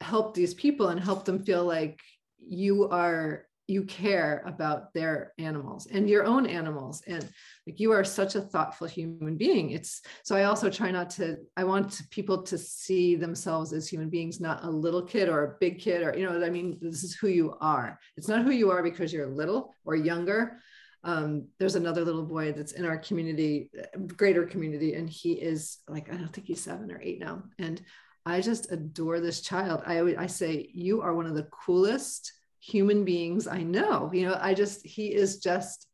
help 0.00 0.34
these 0.34 0.54
people 0.54 0.88
and 0.88 1.00
help 1.00 1.24
them 1.24 1.42
feel 1.42 1.64
like 1.64 2.00
you 2.38 2.88
are 2.88 3.46
you 3.66 3.84
care 3.84 4.42
about 4.46 4.92
their 4.92 5.32
animals 5.38 5.86
and 5.86 6.08
your 6.08 6.24
own 6.24 6.46
animals. 6.46 7.02
And 7.06 7.28
like 7.66 7.78
you 7.78 7.92
are 7.92 8.04
such 8.04 8.34
a 8.34 8.40
thoughtful 8.40 8.86
human 8.86 9.36
being. 9.36 9.70
It's 9.70 10.02
so 10.24 10.36
i 10.36 10.44
also 10.44 10.68
try 10.68 10.90
not 10.90 11.10
to 11.10 11.36
i 11.56 11.64
want 11.64 12.02
people 12.10 12.42
to 12.42 12.58
see 12.58 13.16
themselves 13.16 13.72
as 13.72 13.88
human 13.88 14.10
beings 14.10 14.40
not 14.40 14.64
a 14.64 14.70
little 14.70 15.02
kid 15.02 15.28
or 15.28 15.44
a 15.44 15.56
big 15.60 15.78
kid 15.78 16.02
or 16.02 16.16
you 16.16 16.28
know 16.28 16.44
i 16.44 16.50
mean? 16.50 16.78
This 16.80 17.04
is 17.04 17.14
who 17.14 17.28
you 17.28 17.56
are. 17.60 17.98
It's 18.16 18.28
not 18.28 18.44
who 18.44 18.50
you 18.50 18.70
are 18.70 18.82
because 18.82 19.12
you're 19.12 19.26
little 19.26 19.74
or 19.84 19.94
younger. 19.94 20.58
Um, 21.04 21.48
there's 21.58 21.74
another 21.74 22.04
little 22.04 22.24
boy 22.24 22.52
that's 22.52 22.72
in 22.72 22.84
our 22.84 22.96
community, 22.96 23.70
greater 24.16 24.46
community, 24.46 24.94
and 24.94 25.10
he 25.10 25.32
is 25.32 25.78
like, 25.88 26.12
I 26.12 26.16
don't 26.16 26.32
think 26.32 26.46
he's 26.46 26.62
seven 26.62 26.92
or 26.92 27.00
eight 27.02 27.18
now. 27.18 27.42
And 27.58 27.82
I 28.24 28.40
just 28.40 28.70
adore 28.70 29.18
this 29.18 29.40
child. 29.40 29.82
I 29.84 29.98
I 30.16 30.26
say, 30.26 30.70
you 30.72 31.02
are 31.02 31.14
one 31.14 31.26
of 31.26 31.34
the 31.34 31.48
coolest 31.64 32.32
human 32.62 33.04
beings 33.04 33.46
I 33.46 33.62
know. 33.62 34.10
You 34.12 34.28
know, 34.28 34.38
I 34.40 34.54
just, 34.54 34.86
he 34.86 35.08
is 35.08 35.40
just 35.40 35.86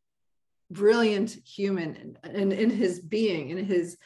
brilliant 0.69 1.31
human 1.45 2.17
and, 2.23 2.53
in 2.53 2.69
his 2.69 2.99
being, 2.99 3.49
in 3.49 3.65
his, 3.65 3.97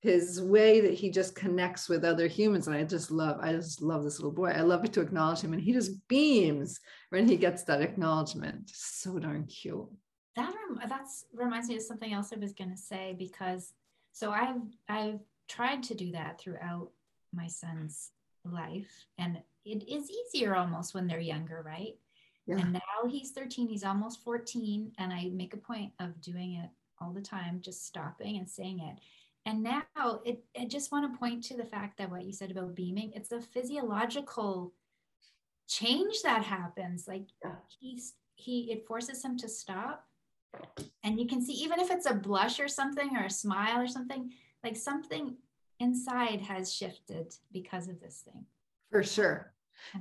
his 0.00 0.40
way 0.40 0.80
that 0.80 0.94
he 0.94 1.10
just 1.10 1.34
connects 1.34 1.88
with 1.88 2.04
other 2.04 2.26
humans. 2.26 2.66
And 2.66 2.76
I 2.76 2.84
just 2.84 3.10
love, 3.10 3.38
I 3.40 3.52
just 3.52 3.82
love 3.82 4.04
this 4.04 4.18
little 4.18 4.32
boy. 4.32 4.50
I 4.50 4.60
love 4.60 4.84
it 4.84 4.92
to 4.94 5.00
acknowledge 5.00 5.40
him. 5.40 5.52
And 5.52 5.62
he 5.62 5.72
just 5.72 6.06
beams 6.08 6.80
when 7.10 7.26
he 7.28 7.36
gets 7.36 7.64
that 7.64 7.82
acknowledgement. 7.82 8.70
So 8.72 9.18
darn 9.18 9.44
cute 9.46 9.88
that 10.36 10.52
rem- 10.68 10.88
that's 10.88 11.24
reminds 11.34 11.68
me 11.68 11.76
of 11.76 11.82
something 11.82 12.12
else 12.12 12.32
I 12.32 12.38
was 12.38 12.52
going 12.52 12.70
to 12.70 12.76
say 12.76 13.14
because 13.18 13.72
so 14.12 14.30
I've 14.30 14.60
I've 14.88 15.20
tried 15.48 15.82
to 15.84 15.94
do 15.94 16.12
that 16.12 16.40
throughout 16.40 16.90
my 17.34 17.46
son's 17.46 18.10
life 18.44 19.06
and 19.18 19.38
it 19.64 19.88
is 19.88 20.10
easier 20.10 20.56
almost 20.56 20.94
when 20.94 21.06
they're 21.06 21.20
younger, 21.20 21.62
right? 21.64 21.96
Yeah. 22.46 22.56
And 22.56 22.72
now 22.72 23.08
he's 23.08 23.30
13, 23.30 23.68
he's 23.68 23.84
almost 23.84 24.22
14 24.24 24.92
and 24.98 25.12
I 25.12 25.30
make 25.32 25.54
a 25.54 25.58
point 25.58 25.92
of 26.00 26.20
doing 26.20 26.54
it 26.54 26.70
all 27.00 27.12
the 27.12 27.20
time, 27.20 27.60
just 27.60 27.86
stopping 27.86 28.38
and 28.38 28.48
saying 28.48 28.80
it. 28.80 28.98
And 29.46 29.62
now 29.62 30.20
it 30.24 30.44
I 30.58 30.66
just 30.66 30.92
want 30.92 31.12
to 31.12 31.18
point 31.18 31.42
to 31.44 31.56
the 31.56 31.64
fact 31.64 31.98
that 31.98 32.10
what 32.10 32.24
you 32.24 32.32
said 32.32 32.50
about 32.50 32.74
beaming, 32.74 33.12
it's 33.14 33.32
a 33.32 33.40
physiological 33.40 34.72
change 35.68 36.22
that 36.22 36.44
happens. 36.44 37.08
Like 37.08 37.26
he's 37.80 38.14
he 38.34 38.72
it 38.72 38.86
forces 38.86 39.24
him 39.24 39.36
to 39.38 39.48
stop 39.48 40.06
and 41.02 41.18
you 41.18 41.26
can 41.26 41.44
see 41.44 41.52
even 41.52 41.80
if 41.80 41.90
it's 41.90 42.10
a 42.10 42.14
blush 42.14 42.60
or 42.60 42.68
something 42.68 43.16
or 43.16 43.24
a 43.24 43.30
smile 43.30 43.80
or 43.80 43.86
something 43.86 44.30
like 44.64 44.76
something 44.76 45.36
inside 45.80 46.40
has 46.40 46.72
shifted 46.72 47.34
because 47.52 47.88
of 47.88 48.00
this 48.00 48.22
thing 48.24 48.44
for 48.90 49.02
sure 49.02 49.52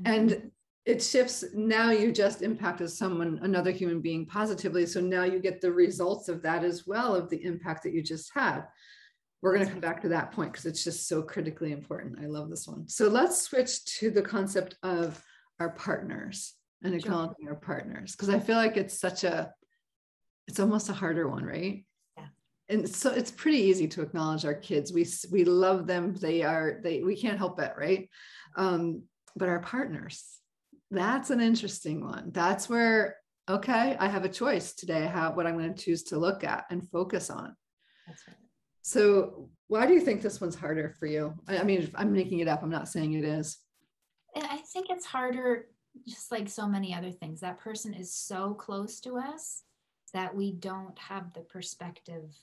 and 0.05 0.51
it 0.85 1.01
shifts 1.01 1.43
now 1.53 1.91
you 1.91 2.11
just 2.11 2.41
impacted 2.41 2.89
someone 2.89 3.39
another 3.43 3.71
human 3.71 4.01
being 4.01 4.25
positively 4.25 4.85
so 4.85 4.99
now 4.99 5.23
you 5.23 5.39
get 5.39 5.61
the 5.61 5.71
results 5.71 6.27
of 6.27 6.41
that 6.41 6.63
as 6.63 6.87
well 6.87 7.15
of 7.15 7.29
the 7.29 7.43
impact 7.43 7.83
that 7.83 7.93
you 7.93 8.01
just 8.01 8.31
had 8.33 8.63
we're 9.41 9.53
going 9.55 9.65
to 9.65 9.71
come 9.71 9.81
back 9.81 10.01
to 10.01 10.09
that 10.09 10.31
point 10.31 10.51
because 10.51 10.65
it's 10.65 10.83
just 10.83 11.07
so 11.07 11.21
critically 11.21 11.71
important 11.71 12.17
i 12.21 12.25
love 12.25 12.49
this 12.49 12.67
one 12.67 12.87
so 12.87 13.07
let's 13.07 13.41
switch 13.41 13.85
to 13.85 14.09
the 14.09 14.21
concept 14.21 14.75
of 14.83 15.23
our 15.59 15.69
partners 15.69 16.53
and 16.83 16.95
acknowledging 16.95 17.35
sure. 17.43 17.53
our 17.53 17.59
partners 17.59 18.13
because 18.13 18.29
i 18.29 18.39
feel 18.39 18.57
like 18.57 18.75
it's 18.75 18.99
such 18.99 19.23
a 19.23 19.53
it's 20.47 20.59
almost 20.59 20.89
a 20.89 20.93
harder 20.93 21.29
one, 21.29 21.45
right? 21.45 21.85
Yeah. 22.17 22.25
And 22.69 22.89
so 22.89 23.11
it's 23.11 23.31
pretty 23.31 23.59
easy 23.59 23.87
to 23.89 24.01
acknowledge 24.01 24.45
our 24.45 24.53
kids. 24.53 24.91
We 24.91 25.07
we 25.31 25.45
love 25.45 25.87
them. 25.87 26.13
They 26.15 26.43
are 26.43 26.79
they 26.83 27.03
we 27.03 27.15
can't 27.15 27.37
help 27.37 27.59
it, 27.61 27.73
right? 27.77 28.09
Um, 28.57 29.03
but 29.35 29.47
our 29.47 29.59
partners, 29.59 30.40
that's 30.91 31.29
an 31.29 31.41
interesting 31.41 32.05
one. 32.05 32.31
That's 32.31 32.69
where 32.69 33.15
okay, 33.49 33.97
I 33.99 34.07
have 34.07 34.23
a 34.23 34.29
choice 34.29 34.73
today 34.73 35.05
how 35.05 35.33
what 35.33 35.47
I'm 35.47 35.57
going 35.57 35.73
to 35.73 35.83
choose 35.83 36.03
to 36.03 36.19
look 36.19 36.43
at 36.43 36.65
and 36.69 36.87
focus 36.89 37.29
on. 37.29 37.55
That's 38.07 38.27
right. 38.27 38.37
So 38.81 39.49
why 39.67 39.85
do 39.85 39.93
you 39.93 40.01
think 40.01 40.21
this 40.21 40.41
one's 40.41 40.55
harder 40.55 40.95
for 40.99 41.05
you? 41.05 41.33
I 41.47 41.63
mean, 41.63 41.89
I'm 41.95 42.11
making 42.11 42.39
it 42.39 42.47
up. 42.47 42.63
I'm 42.63 42.69
not 42.69 42.87
saying 42.87 43.13
it 43.13 43.23
is. 43.23 43.57
I 44.35 44.57
think 44.73 44.87
it's 44.89 45.05
harder, 45.05 45.67
just 46.07 46.31
like 46.31 46.49
so 46.49 46.67
many 46.67 46.93
other 46.93 47.11
things. 47.11 47.41
That 47.41 47.59
person 47.59 47.93
is 47.93 48.13
so 48.13 48.53
close 48.53 48.99
to 49.01 49.17
us 49.17 49.63
that 50.13 50.35
we 50.35 50.53
don't 50.53 50.97
have 50.97 51.33
the 51.33 51.41
perspective 51.41 52.33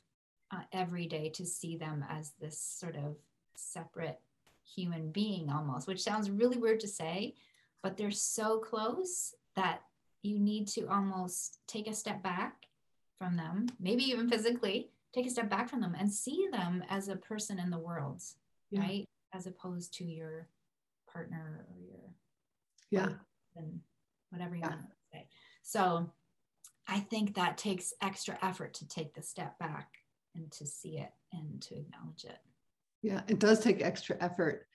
uh, 0.51 0.63
every 0.73 1.07
day 1.07 1.29
to 1.31 1.45
see 1.45 1.77
them 1.77 2.05
as 2.09 2.33
this 2.41 2.61
sort 2.61 2.97
of 2.97 3.17
separate 3.57 4.21
human 4.65 5.11
being 5.11 5.51
almost, 5.51 5.87
which 5.87 6.03
sounds 6.03 6.31
really 6.31 6.59
weird 6.59 6.81
to 6.81 6.89
say, 6.89 7.35
but 7.83 7.97
they're 7.97 8.11
so 8.11 8.59
close 8.59 9.35
that 9.57 9.83
you 10.23 10.39
need 10.39 10.69
to 10.69 10.87
almost 10.87 11.59
take 11.67 11.89
a 11.89 11.95
step 11.95 12.23
back 12.23 12.67
from 13.19 13.37
them, 13.37 13.67
maybe 13.81 14.05
even 14.05 14.29
physically, 14.29 14.91
take 15.15 15.27
a 15.27 15.31
step 15.31 15.49
back 15.49 15.69
from 15.69 15.81
them 15.81 15.97
and 15.99 16.13
see 16.13 16.49
them 16.53 16.83
as 16.89 17.09
a 17.09 17.17
person 17.17 17.59
in 17.59 17.71
the 17.71 17.79
world, 17.79 18.23
yeah. 18.71 18.81
right? 18.81 19.09
As 19.35 19.47
opposed 19.47 19.95
to 19.95 20.05
your 20.05 20.49
partner 21.13 21.67
or 21.71 21.81
your 21.81 22.01
yeah 22.91 23.15
and 23.57 23.81
whatever 24.31 24.55
you 24.55 24.61
yeah. 24.63 24.69
want 24.69 24.83
to 24.83 24.97
say. 25.13 25.27
So 25.63 26.11
I 26.87 27.01
think 27.01 27.35
that 27.35 27.59
takes 27.59 27.93
extra 28.03 28.39
effort 28.43 28.75
to 28.75 28.89
take 28.89 29.15
the 29.15 29.23
step 29.23 29.59
back 29.59 29.89
and 30.35 30.51
to 30.53 30.67
see 30.67 30.99
it 30.99 31.11
and 31.33 31.61
to 31.63 31.75
acknowledge 31.77 32.25
it. 32.25 32.39
Yeah, 33.03 33.23
it 33.29 33.39
does 33.39 33.61
take 33.61 33.83
extra 33.83 34.17
effort. 34.21 34.67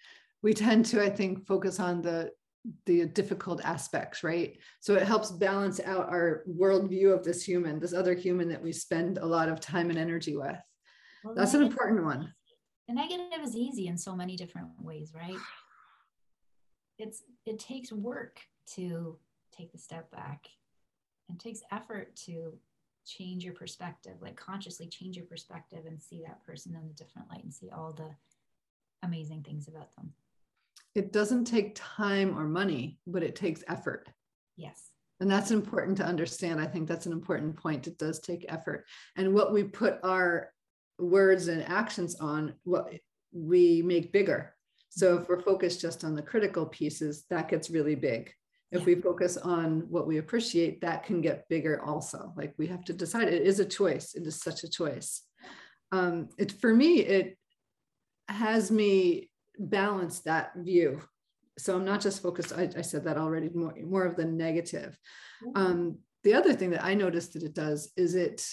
We 0.41 0.53
tend 0.53 0.85
to, 0.87 1.01
I 1.01 1.09
think, 1.09 1.45
focus 1.47 1.79
on 1.79 2.01
the 2.01 2.31
the 2.85 3.05
difficult 3.05 3.63
aspects, 3.65 4.23
right? 4.23 4.57
So 4.79 4.95
it 4.95 5.03
helps 5.03 5.31
balance 5.31 5.79
out 5.81 6.09
our 6.09 6.43
worldview 6.49 7.13
of 7.13 7.23
this 7.23 7.43
human, 7.43 7.79
this 7.79 7.93
other 7.93 8.13
human 8.13 8.47
that 8.49 8.61
we 8.61 8.71
spend 8.71 9.17
a 9.17 9.25
lot 9.25 9.49
of 9.49 9.59
time 9.59 9.89
and 9.89 9.99
energy 9.99 10.35
with. 10.35 10.57
Well, 11.23 11.35
That's 11.35 11.53
an 11.53 11.63
important 11.63 12.03
one. 12.03 12.33
The 12.87 12.93
negative 12.93 13.41
is 13.43 13.55
easy 13.55 13.87
in 13.87 13.97
so 13.97 14.15
many 14.15 14.35
different 14.35 14.69
ways, 14.79 15.13
right? 15.15 15.37
It's 16.97 17.23
it 17.45 17.59
takes 17.59 17.91
work 17.91 18.39
to 18.75 19.17
take 19.55 19.71
the 19.71 19.77
step 19.77 20.11
back. 20.11 20.47
It 21.29 21.39
takes 21.39 21.61
effort 21.71 22.15
to 22.27 22.53
change 23.05 23.43
your 23.43 23.53
perspective, 23.53 24.15
like 24.21 24.35
consciously 24.35 24.87
change 24.87 25.17
your 25.17 25.25
perspective 25.25 25.85
and 25.85 26.01
see 26.01 26.21
that 26.25 26.43
person 26.45 26.73
in 26.75 26.89
a 26.89 26.93
different 26.93 27.29
light 27.29 27.43
and 27.43 27.53
see 27.53 27.69
all 27.69 27.93
the 27.93 28.09
amazing 29.01 29.43
things 29.43 29.67
about 29.67 29.93
them 29.95 30.13
it 30.95 31.11
doesn't 31.11 31.45
take 31.45 31.73
time 31.75 32.37
or 32.37 32.45
money, 32.45 32.99
but 33.07 33.23
it 33.23 33.35
takes 33.35 33.63
effort. 33.67 34.07
Yes. 34.55 34.89
And 35.19 35.29
that's 35.29 35.51
important 35.51 35.97
to 35.97 36.05
understand. 36.05 36.59
I 36.59 36.65
think 36.65 36.87
that's 36.87 37.05
an 37.05 37.11
important 37.11 37.55
point. 37.55 37.87
It 37.87 37.97
does 37.97 38.19
take 38.19 38.45
effort. 38.49 38.85
And 39.15 39.33
what 39.33 39.53
we 39.53 39.63
put 39.63 39.99
our 40.03 40.49
words 40.99 41.47
and 41.47 41.63
actions 41.63 42.15
on, 42.19 42.53
what 42.63 42.93
we 43.31 43.81
make 43.81 44.11
bigger. 44.11 44.53
So 44.89 45.17
if 45.17 45.27
we're 45.27 45.41
focused 45.41 45.81
just 45.81 46.03
on 46.03 46.15
the 46.15 46.21
critical 46.21 46.65
pieces, 46.65 47.25
that 47.29 47.49
gets 47.49 47.69
really 47.69 47.95
big. 47.95 48.31
If 48.71 48.81
yeah. 48.81 48.85
we 48.85 48.95
focus 48.95 49.37
on 49.37 49.85
what 49.89 50.07
we 50.07 50.17
appreciate, 50.17 50.81
that 50.81 51.03
can 51.03 51.21
get 51.21 51.47
bigger 51.47 51.81
also. 51.83 52.33
Like 52.35 52.53
we 52.57 52.67
have 52.67 52.83
to 52.85 52.93
decide 52.93 53.27
it 53.27 53.43
is 53.43 53.59
a 53.59 53.65
choice. 53.65 54.13
It 54.15 54.27
is 54.27 54.41
such 54.41 54.63
a 54.63 54.69
choice. 54.69 55.21
Um, 55.91 56.29
it 56.37 56.51
for 56.51 56.73
me, 56.73 56.99
it 56.99 57.37
has 58.27 58.71
me 58.71 59.29
balance 59.57 60.19
that 60.21 60.51
view. 60.55 61.01
So 61.57 61.75
i'm 61.75 61.85
not 61.85 62.01
just 62.01 62.21
focused 62.21 62.53
i, 62.53 62.69
I 62.75 62.81
said 62.81 63.03
that 63.05 63.17
already 63.17 63.49
more, 63.53 63.75
more 63.85 64.05
of 64.05 64.15
the 64.15 64.25
negative. 64.25 64.97
Mm-hmm. 65.45 65.61
um, 65.61 65.97
the 66.23 66.33
other 66.33 66.53
thing 66.53 66.71
that 66.71 66.83
i 66.83 66.93
noticed 66.93 67.33
that 67.33 67.43
it 67.43 67.53
does 67.53 67.91
is 67.95 68.15
it 68.15 68.45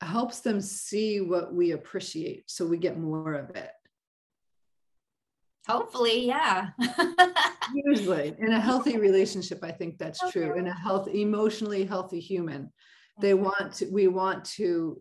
helps 0.00 0.40
them 0.40 0.60
see 0.60 1.20
what 1.20 1.52
we 1.52 1.72
appreciate 1.72 2.44
so 2.50 2.66
we 2.66 2.78
get 2.78 2.98
more 2.98 3.34
of 3.34 3.50
it. 3.50 3.70
Hopefully 5.68 6.26
yeah. 6.26 6.70
Usually. 7.74 8.34
In 8.38 8.52
a 8.52 8.60
healthy 8.60 8.96
relationship 8.96 9.62
i 9.62 9.70
think 9.70 9.98
that's 9.98 10.22
okay. 10.22 10.32
true 10.32 10.58
in 10.58 10.66
a 10.66 10.74
health 10.74 11.08
emotionally 11.08 11.84
healthy 11.84 12.20
human 12.20 12.72
they 13.20 13.34
want 13.34 13.74
to 13.74 13.86
we 13.90 14.08
want 14.08 14.44
to 14.46 15.00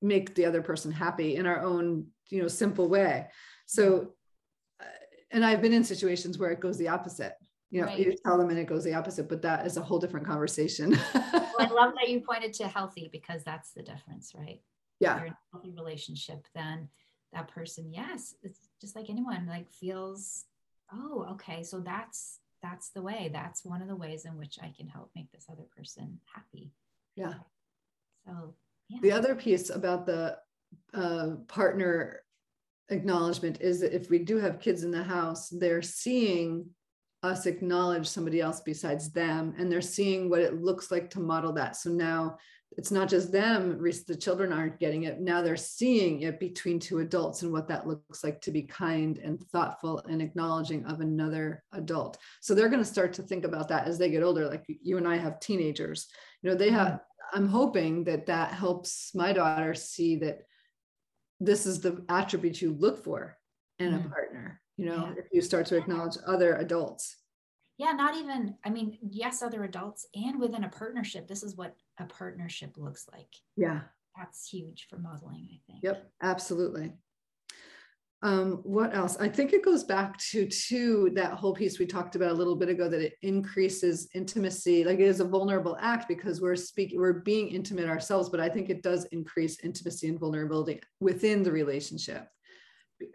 make 0.00 0.34
the 0.34 0.44
other 0.44 0.62
person 0.62 0.92
happy 0.92 1.36
in 1.36 1.46
our 1.46 1.60
own 1.60 2.06
you 2.30 2.40
know 2.40 2.48
simple 2.48 2.88
way 2.88 3.26
so, 3.68 4.14
uh, 4.80 4.84
and 5.30 5.44
I've 5.44 5.60
been 5.60 5.74
in 5.74 5.84
situations 5.84 6.38
where 6.38 6.50
it 6.50 6.58
goes 6.58 6.78
the 6.78 6.88
opposite. 6.88 7.34
You 7.70 7.82
know, 7.82 7.88
right. 7.88 7.98
you 7.98 8.14
tell 8.24 8.38
them 8.38 8.48
and 8.48 8.58
it 8.58 8.66
goes 8.66 8.82
the 8.82 8.94
opposite, 8.94 9.28
but 9.28 9.42
that 9.42 9.66
is 9.66 9.76
a 9.76 9.82
whole 9.82 9.98
different 9.98 10.26
conversation. 10.26 10.98
well, 11.14 11.54
I 11.58 11.66
love 11.70 11.92
that 12.00 12.08
you 12.08 12.22
pointed 12.22 12.54
to 12.54 12.66
healthy 12.66 13.10
because 13.12 13.44
that's 13.44 13.72
the 13.72 13.82
difference, 13.82 14.32
right? 14.34 14.62
Yeah. 15.00 15.16
If 15.16 15.18
you're 15.18 15.26
in 15.26 15.32
a 15.32 15.52
healthy 15.52 15.74
relationship, 15.76 16.46
then 16.54 16.88
that 17.34 17.48
person, 17.48 17.92
yes, 17.92 18.34
it's 18.42 18.70
just 18.80 18.96
like 18.96 19.10
anyone, 19.10 19.46
like 19.46 19.70
feels, 19.70 20.46
oh, 20.90 21.26
okay, 21.32 21.62
so 21.62 21.80
that's 21.80 22.40
that's 22.62 22.88
the 22.88 23.02
way. 23.02 23.30
That's 23.32 23.66
one 23.66 23.82
of 23.82 23.88
the 23.88 23.94
ways 23.94 24.24
in 24.24 24.36
which 24.36 24.58
I 24.62 24.72
can 24.76 24.88
help 24.88 25.10
make 25.14 25.30
this 25.30 25.44
other 25.52 25.66
person 25.76 26.18
happy. 26.34 26.72
Yeah. 27.16 27.34
So 28.26 28.54
yeah. 28.88 28.98
The 29.02 29.12
other 29.12 29.34
piece 29.34 29.68
about 29.68 30.06
the 30.06 30.38
uh, 30.94 31.36
partner 31.46 32.22
acknowledgement 32.90 33.60
is 33.60 33.80
that 33.80 33.94
if 33.94 34.10
we 34.10 34.18
do 34.18 34.38
have 34.38 34.60
kids 34.60 34.82
in 34.82 34.90
the 34.90 35.02
house, 35.02 35.48
they're 35.48 35.82
seeing 35.82 36.66
us 37.22 37.46
acknowledge 37.46 38.06
somebody 38.06 38.40
else 38.40 38.60
besides 38.60 39.12
them 39.12 39.54
and 39.58 39.70
they're 39.70 39.80
seeing 39.80 40.30
what 40.30 40.40
it 40.40 40.62
looks 40.62 40.90
like 40.90 41.10
to 41.10 41.20
model 41.20 41.52
that. 41.52 41.76
So 41.76 41.90
now 41.90 42.38
it's 42.76 42.92
not 42.92 43.08
just 43.08 43.32
them, 43.32 43.82
the 44.06 44.16
children 44.16 44.52
aren't 44.52 44.78
getting 44.78 45.04
it. 45.04 45.20
Now 45.20 45.42
they're 45.42 45.56
seeing 45.56 46.22
it 46.22 46.38
between 46.38 46.78
two 46.78 47.00
adults 47.00 47.42
and 47.42 47.50
what 47.52 47.66
that 47.68 47.88
looks 47.88 48.22
like 48.22 48.40
to 48.42 48.52
be 48.52 48.62
kind 48.62 49.18
and 49.18 49.40
thoughtful 49.50 49.98
and 50.08 50.22
acknowledging 50.22 50.84
of 50.84 51.00
another 51.00 51.64
adult. 51.72 52.18
So 52.40 52.54
they're 52.54 52.68
going 52.68 52.84
to 52.84 52.88
start 52.88 53.14
to 53.14 53.22
think 53.22 53.44
about 53.44 53.68
that 53.68 53.88
as 53.88 53.98
they 53.98 54.10
get 54.10 54.22
older. 54.22 54.46
Like 54.46 54.64
you 54.68 54.96
and 54.96 55.08
I 55.08 55.16
have 55.16 55.40
teenagers, 55.40 56.06
you 56.42 56.50
know, 56.50 56.56
they 56.56 56.70
have, 56.70 56.88
mm-hmm. 56.88 57.38
I'm 57.38 57.48
hoping 57.48 58.04
that 58.04 58.26
that 58.26 58.52
helps 58.52 59.12
my 59.14 59.32
daughter 59.32 59.74
see 59.74 60.16
that 60.16 60.42
this 61.40 61.66
is 61.66 61.80
the 61.80 62.04
attribute 62.08 62.60
you 62.60 62.72
look 62.72 63.02
for 63.02 63.36
in 63.78 63.94
a 63.94 63.98
mm. 63.98 64.10
partner 64.10 64.60
you 64.76 64.86
know 64.86 65.12
yeah. 65.14 65.22
if 65.22 65.26
you 65.32 65.42
start 65.42 65.66
to 65.66 65.76
acknowledge 65.76 66.16
other 66.26 66.54
adults. 66.56 67.16
Yeah 67.76 67.92
not 67.92 68.16
even 68.16 68.54
i 68.64 68.70
mean 68.70 68.98
yes 69.02 69.42
other 69.42 69.64
adults 69.64 70.06
and 70.14 70.40
within 70.40 70.64
a 70.64 70.68
partnership 70.68 71.28
this 71.28 71.42
is 71.42 71.56
what 71.56 71.74
a 71.98 72.04
partnership 72.06 72.76
looks 72.76 73.06
like. 73.12 73.28
Yeah. 73.56 73.80
That's 74.16 74.48
huge 74.48 74.86
for 74.88 74.98
modeling 74.98 75.48
i 75.52 75.60
think. 75.70 75.82
Yep 75.82 76.10
absolutely 76.22 76.92
um, 78.22 78.60
what 78.64 78.96
else? 78.96 79.16
I 79.18 79.28
think 79.28 79.52
it 79.52 79.64
goes 79.64 79.84
back 79.84 80.18
to 80.30 80.46
to 80.46 81.10
that 81.14 81.34
whole 81.34 81.54
piece 81.54 81.78
we 81.78 81.86
talked 81.86 82.16
about 82.16 82.32
a 82.32 82.34
little 82.34 82.56
bit 82.56 82.68
ago 82.68 82.88
that 82.88 83.00
it 83.00 83.14
increases 83.22 84.08
intimacy. 84.12 84.82
Like 84.82 84.98
it 84.98 85.06
is 85.06 85.20
a 85.20 85.24
vulnerable 85.24 85.76
act 85.80 86.08
because 86.08 86.40
we're 86.40 86.56
speaking, 86.56 86.98
we're 86.98 87.20
being 87.20 87.48
intimate 87.48 87.88
ourselves, 87.88 88.28
but 88.28 88.40
I 88.40 88.48
think 88.48 88.70
it 88.70 88.82
does 88.82 89.04
increase 89.12 89.60
intimacy 89.62 90.08
and 90.08 90.18
vulnerability 90.18 90.80
within 90.98 91.44
the 91.44 91.52
relationship. 91.52 92.26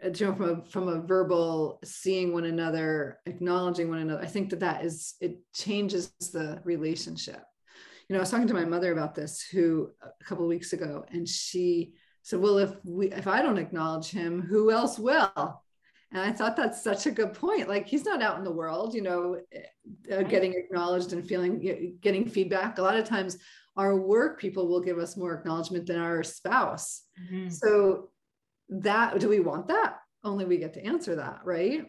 Uh, 0.02 0.08
you 0.08 0.26
know, 0.26 0.34
from 0.34 0.50
a 0.50 0.64
from 0.70 0.88
a 0.88 1.02
verbal 1.02 1.80
seeing 1.84 2.32
one 2.32 2.46
another, 2.46 3.18
acknowledging 3.26 3.90
one 3.90 3.98
another. 3.98 4.22
I 4.22 4.26
think 4.26 4.48
that 4.50 4.60
that 4.60 4.86
is 4.86 5.16
it 5.20 5.36
changes 5.54 6.14
the 6.32 6.62
relationship. 6.64 7.42
You 8.08 8.14
know, 8.14 8.20
I 8.20 8.22
was 8.22 8.30
talking 8.30 8.46
to 8.46 8.54
my 8.54 8.64
mother 8.64 8.90
about 8.92 9.14
this 9.14 9.42
who 9.42 9.90
a 10.02 10.24
couple 10.24 10.44
of 10.44 10.48
weeks 10.48 10.72
ago, 10.72 11.04
and 11.12 11.28
she 11.28 11.92
so 12.24 12.38
well 12.38 12.56
if 12.56 12.72
we 12.84 13.12
if 13.12 13.26
i 13.28 13.40
don't 13.40 13.58
acknowledge 13.58 14.10
him 14.10 14.42
who 14.42 14.72
else 14.72 14.98
will? 14.98 15.60
And 16.10 16.22
i 16.22 16.32
thought 16.32 16.56
that's 16.56 16.82
such 16.82 17.06
a 17.06 17.10
good 17.10 17.34
point. 17.34 17.68
Like 17.68 17.86
he's 17.86 18.04
not 18.04 18.22
out 18.22 18.38
in 18.38 18.44
the 18.44 18.50
world 18.50 18.94
you 18.94 19.02
know 19.02 19.40
uh, 20.10 20.22
getting 20.22 20.54
acknowledged 20.54 21.12
and 21.12 21.24
feeling 21.24 21.98
getting 22.00 22.28
feedback. 22.28 22.78
A 22.78 22.82
lot 22.82 22.96
of 22.96 23.06
times 23.06 23.38
our 23.76 23.96
work 23.96 24.40
people 24.40 24.68
will 24.68 24.80
give 24.80 24.98
us 24.98 25.16
more 25.16 25.34
acknowledgement 25.34 25.86
than 25.86 25.98
our 25.98 26.22
spouse. 26.22 27.02
Mm-hmm. 27.22 27.50
so 27.50 28.08
that 28.70 29.20
do 29.20 29.28
we 29.28 29.40
want 29.40 29.68
that? 29.68 29.98
Only 30.22 30.46
we 30.46 30.56
get 30.56 30.72
to 30.74 30.84
answer 30.84 31.16
that 31.16 31.40
right? 31.44 31.84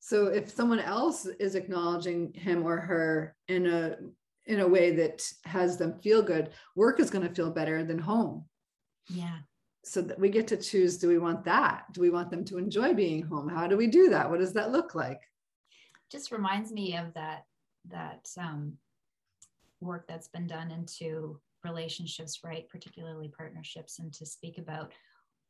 So 0.00 0.26
if 0.26 0.50
someone 0.50 0.80
else 0.80 1.26
is 1.26 1.54
acknowledging 1.54 2.34
him 2.34 2.66
or 2.66 2.78
her 2.78 3.36
in 3.48 3.66
a 3.66 3.96
in 4.44 4.60
a 4.60 4.68
way 4.68 4.90
that 4.96 5.22
has 5.44 5.78
them 5.78 6.00
feel 6.02 6.20
good 6.20 6.50
work 6.74 7.00
is 7.00 7.10
going 7.10 7.26
to 7.26 7.34
feel 7.34 7.50
better 7.50 7.84
than 7.84 7.98
home. 7.98 8.44
Yeah 9.08 9.38
so 9.84 10.00
that 10.02 10.18
we 10.18 10.28
get 10.28 10.46
to 10.48 10.56
choose 10.56 10.98
do 10.98 11.08
we 11.08 11.18
want 11.18 11.44
that? 11.44 11.84
Do 11.92 12.00
we 12.00 12.10
want 12.10 12.30
them 12.30 12.44
to 12.46 12.58
enjoy 12.58 12.94
being 12.94 13.22
home? 13.22 13.48
How 13.48 13.66
do 13.66 13.76
we 13.76 13.86
do 13.86 14.08
that? 14.10 14.30
What 14.30 14.40
does 14.40 14.52
that 14.52 14.70
look 14.70 14.94
like? 14.94 15.20
Just 16.10 16.30
reminds 16.30 16.72
me 16.72 16.96
of 16.96 17.12
that 17.14 17.44
that 17.88 18.28
um, 18.38 18.74
work 19.80 20.06
that's 20.06 20.28
been 20.28 20.46
done 20.46 20.70
into 20.70 21.40
relationships 21.64 22.40
right? 22.44 22.68
Particularly 22.68 23.32
partnerships 23.36 23.98
and 23.98 24.12
to 24.14 24.26
speak 24.26 24.58
about 24.58 24.92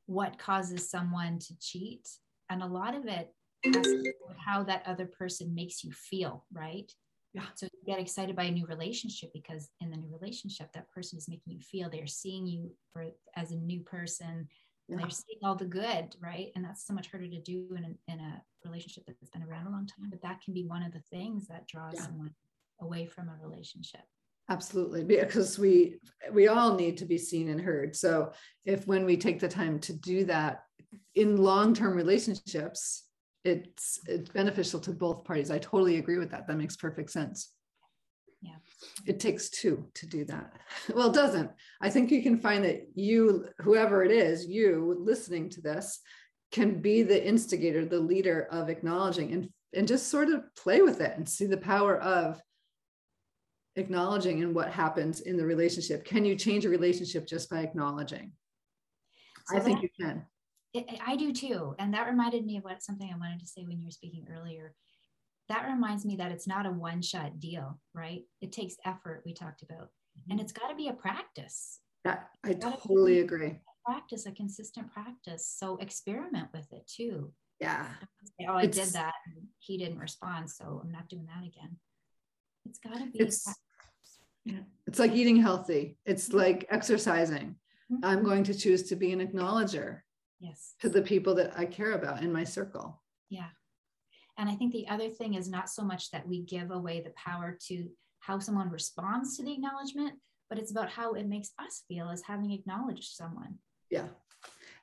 what 0.07 0.39
causes 0.39 0.91
someone 0.91 1.39
to 1.39 1.59
cheat. 1.59 2.09
And 2.49 2.63
a 2.63 2.67
lot 2.67 2.95
of 2.95 3.07
it 3.07 3.35
has 3.65 3.75
to 3.75 4.03
do 4.03 4.13
with 4.27 4.37
how 4.39 4.63
that 4.65 4.83
other 4.87 5.07
person 5.07 5.55
makes 5.55 5.85
you 5.85 5.93
feel 5.93 6.45
right? 6.53 6.91
Yeah. 7.35 7.45
So 7.55 7.69
get 7.85 7.99
excited 7.99 8.37
by 8.37 8.45
a 8.45 8.51
new 8.51 8.67
relationship 8.67 9.33
because 9.33 9.71
in 9.81 9.91
the 9.91 9.97
new 9.97 10.13
relationship, 10.13 10.73
that 10.73 10.91
person 10.91 11.19
is 11.19 11.29
making 11.29 11.53
you 11.53 11.61
feel 11.61 11.91
they're 11.91 12.07
seeing 12.07 12.47
you 12.47 12.73
for, 12.93 13.07
as 13.37 13.53
a 13.53 13.57
new 13.57 13.81
person. 13.81 14.49
Yeah. 14.89 14.97
They're 14.99 15.11
seeing 15.11 15.39
all 15.45 15.55
the 15.55 15.65
good, 15.65 16.17
right? 16.21 16.49
And 16.55 16.65
that's 16.65 16.87
so 16.87 16.93
much 16.93 17.11
harder 17.11 17.29
to 17.29 17.41
do 17.41 17.69
in 17.77 17.85
a, 17.85 18.13
in 18.13 18.21
a 18.21 18.43
relationship 18.65 19.05
that's 19.07 19.31
been 19.31 19.45
around 19.45 19.67
a 19.67 19.71
long 19.71 19.87
time. 19.87 20.11
But 20.11 20.23
that 20.23 20.41
can 20.45 20.55
be 20.55 20.65
one 20.65 20.83
of 20.83 20.93
the 20.93 21.03
things 21.11 21.47
that 21.49 21.67
draws 21.67 21.95
yeah. 21.95 22.03
someone 22.03 22.35
away 22.81 23.07
from 23.07 23.29
a 23.29 23.47
relationship 23.47 24.01
absolutely 24.49 25.05
because 25.05 25.57
we 25.57 26.01
we 26.33 26.49
all 26.49 26.75
need 26.75 26.97
to 26.97 27.05
be 27.05 27.17
seen 27.17 27.49
and 27.49 27.61
heard 27.61 27.95
so 27.95 28.33
if 28.65 28.89
when 28.89 29.05
we 29.05 29.17
take 29.17 29.39
the 29.39 29.47
time 29.47 29.79
to 29.79 29.93
do 29.93 30.25
that 30.25 30.65
in 31.15 31.37
long-term 31.37 31.95
relationships 31.95 33.05
it's 33.45 34.01
it's 34.07 34.31
beneficial 34.31 34.81
to 34.81 34.93
both 34.93 35.25
parties. 35.25 35.51
I 35.51 35.59
totally 35.59 35.99
agree 35.99 36.19
with 36.19 36.31
that. 36.31 36.47
That 36.47 36.57
makes 36.57 36.77
perfect 36.77 37.11
sense. 37.11 37.51
It 39.07 39.21
takes 39.21 39.49
two 39.49 39.87
to 39.95 40.07
do 40.07 40.25
that. 40.27 40.53
Well 40.95 41.11
it 41.11 41.15
doesn't. 41.15 41.51
I 41.81 41.91
think 41.91 42.11
you 42.11 42.23
can 42.23 42.39
find 42.39 42.65
that 42.65 42.89
you 42.95 43.49
whoever 43.59 44.05
it 44.05 44.11
is 44.11 44.47
you 44.47 44.97
listening 45.01 45.49
to 45.51 45.61
this 45.61 46.01
can 46.51 46.81
be 46.81 47.03
the 47.03 47.27
instigator 47.27 47.85
the 47.85 48.01
leader 48.01 48.49
of 48.51 48.69
acknowledging 48.69 49.33
and 49.33 49.49
and 49.75 49.89
just 49.89 50.09
sort 50.09 50.29
of 50.29 50.43
play 50.55 50.83
with 50.83 51.01
it 51.01 51.17
and 51.17 51.29
see 51.29 51.47
the 51.47 51.57
power 51.57 51.97
of 51.99 52.41
acknowledging 53.77 54.43
and 54.43 54.55
what 54.55 54.71
happens 54.71 55.21
in 55.21 55.37
the 55.37 55.47
relationship. 55.47 56.05
Can 56.05 56.25
you 56.25 56.37
change 56.37 56.67
a 56.67 56.69
relationship 56.69 57.27
just 57.27 57.49
by 57.49 57.61
acknowledging? 57.61 58.33
So 59.47 59.57
i 59.57 59.61
think 59.61 59.81
that, 59.81 59.83
you 59.83 59.89
can. 59.99 60.27
It, 60.75 60.87
i 61.07 61.17
do 61.17 61.33
too. 61.33 61.75
And 61.79 61.93
that 61.95 62.09
reminded 62.09 62.45
me 62.45 62.59
of 62.59 62.65
what 62.65 62.83
something 62.83 63.11
i 63.13 63.19
wanted 63.19 63.41
to 63.41 63.47
say 63.47 63.65
when 63.65 63.79
you 63.79 63.87
were 63.87 63.93
speaking 63.93 64.27
earlier 64.31 64.75
that 65.49 65.67
reminds 65.67 66.05
me 66.05 66.17
that 66.17 66.33
it's 66.33 66.47
not 66.47 66.67
a 66.67 66.71
one 66.71 67.03
shot 67.03 67.41
deal, 67.41 67.81
right? 67.95 68.23
It 68.41 68.53
takes 68.53 68.77
effort, 68.85 69.23
we 69.25 69.35
talked 69.35 69.63
about, 69.63 69.89
and 70.29 70.39
mm-hmm. 70.39 70.41
it's 70.41 70.53
got 70.53 70.69
to 70.69 70.75
be 70.75 70.89
a 70.89 70.93
practice. 70.93 71.81
Yeah, 72.05 72.21
I 72.45 72.55
totally 72.55 73.21
agree. 73.21 73.59
Practice, 73.85 74.27
a 74.27 74.33
consistent 74.33 74.93
practice. 74.93 75.47
So 75.57 75.77
experiment 75.77 76.49
with 76.53 76.73
it 76.73 76.87
too. 76.87 77.33
Yeah. 77.61 77.87
Say, 78.25 78.47
oh, 78.49 78.55
I 78.55 78.63
it's, 78.63 78.77
did 78.77 78.93
that. 78.95 79.15
And 79.27 79.47
he 79.59 79.79
didn't 79.79 79.99
respond. 79.99 80.51
So 80.51 80.81
I'm 80.83 80.91
not 80.91 81.09
doing 81.09 81.27
that 81.27 81.47
again. 81.47 81.77
It's 82.65 82.79
got 82.79 82.99
to 82.99 83.07
be. 83.07 83.21
It's, 83.21 83.47
yeah. 84.45 84.61
it's 84.87 84.99
like 84.99 85.13
eating 85.13 85.37
healthy, 85.37 85.97
it's 86.05 86.33
like 86.33 86.67
exercising. 86.71 87.57
Mm-hmm. 87.93 88.05
I'm 88.05 88.25
going 88.25 88.45
to 88.45 88.55
choose 88.55 88.85
to 88.85 88.97
be 88.97 89.13
an 89.13 89.21
acknowledger. 89.21 90.05
Yes. 90.41 90.75
To 90.81 90.89
the 90.89 91.03
people 91.03 91.37
that 91.37 91.53
I 91.57 91.67
care 91.67 91.93
about 91.93 92.23
in 92.23 92.33
my 92.33 92.43
circle. 92.43 93.01
Yeah. 93.31 93.51
And 94.39 94.49
I 94.49 94.55
think 94.55 94.73
the 94.73 94.89
other 94.89 95.09
thing 95.09 95.35
is 95.35 95.49
not 95.49 95.69
so 95.69 95.83
much 95.83 96.11
that 96.11 96.27
we 96.27 96.41
give 96.41 96.71
away 96.71 97.01
the 97.01 97.13
power 97.17 97.59
to 97.69 97.89
how 98.21 98.39
someone 98.39 98.71
responds 98.71 99.37
to 99.37 99.43
the 99.43 99.53
acknowledgement, 99.53 100.15
but 100.49 100.59
it's 100.59 100.71
about 100.71 100.91
how 100.91 101.13
it 101.15 101.27
makes 101.27 101.51
us 101.59 101.83
feel 101.89 102.09
as 102.09 102.23
having 102.23 102.53
acknowledged 102.53 103.15
someone. 103.15 103.59
Yeah. 103.91 104.07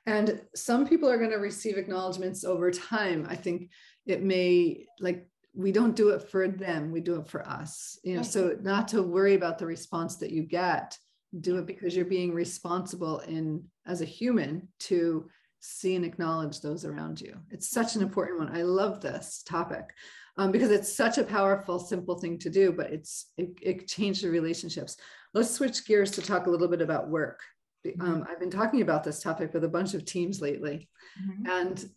And 0.06 0.40
some 0.54 0.86
people 0.86 1.10
are 1.10 1.18
going 1.18 1.30
to 1.30 1.36
receive 1.36 1.76
acknowledgments 1.76 2.44
over 2.44 2.70
time. 2.70 3.26
I 3.28 3.36
think 3.36 3.70
it 4.06 4.22
may 4.22 4.86
like 5.00 5.26
we 5.54 5.72
don't 5.72 5.96
do 5.96 6.10
it 6.10 6.30
for 6.30 6.48
them, 6.48 6.92
we 6.92 7.00
do 7.00 7.16
it 7.16 7.28
for 7.28 7.46
us. 7.46 7.98
You 8.04 8.14
know, 8.14 8.20
right. 8.20 8.30
so 8.30 8.56
not 8.62 8.88
to 8.88 9.02
worry 9.02 9.34
about 9.34 9.58
the 9.58 9.66
response 9.66 10.16
that 10.16 10.30
you 10.30 10.42
get, 10.42 10.96
do 11.40 11.58
it 11.58 11.66
because 11.66 11.94
you're 11.94 12.04
being 12.04 12.32
responsible 12.32 13.20
in 13.20 13.64
as 13.86 14.00
a 14.00 14.06
human 14.06 14.68
to 14.80 15.28
see 15.60 15.94
and 15.94 16.04
acknowledge 16.04 16.60
those 16.60 16.84
around 16.84 17.20
you. 17.20 17.36
It's 17.50 17.70
such 17.70 17.94
an 17.94 18.02
important 18.02 18.38
one. 18.38 18.56
I 18.56 18.62
love 18.62 19.00
this 19.00 19.42
topic 19.46 19.90
um, 20.36 20.50
because 20.50 20.70
it's 20.70 20.94
such 20.94 21.18
a 21.18 21.24
powerful, 21.24 21.78
simple 21.78 22.18
thing 22.18 22.38
to 22.38 22.50
do, 22.50 22.72
but 22.72 22.90
it's 22.90 23.30
it, 23.36 23.50
it 23.60 23.88
changed 23.88 24.24
the 24.24 24.30
relationships. 24.30 24.96
Let's 25.34 25.50
switch 25.50 25.86
gears 25.86 26.10
to 26.12 26.22
talk 26.22 26.46
a 26.46 26.50
little 26.50 26.68
bit 26.68 26.80
about 26.80 27.08
work. 27.08 27.40
Mm-hmm. 27.86 28.00
Um, 28.00 28.26
I've 28.28 28.40
been 28.40 28.50
talking 28.50 28.82
about 28.82 29.04
this 29.04 29.22
topic 29.22 29.52
with 29.54 29.64
a 29.64 29.68
bunch 29.68 29.94
of 29.94 30.04
teams 30.04 30.40
lately, 30.40 30.88
mm-hmm. 31.22 31.46
and 31.46 31.90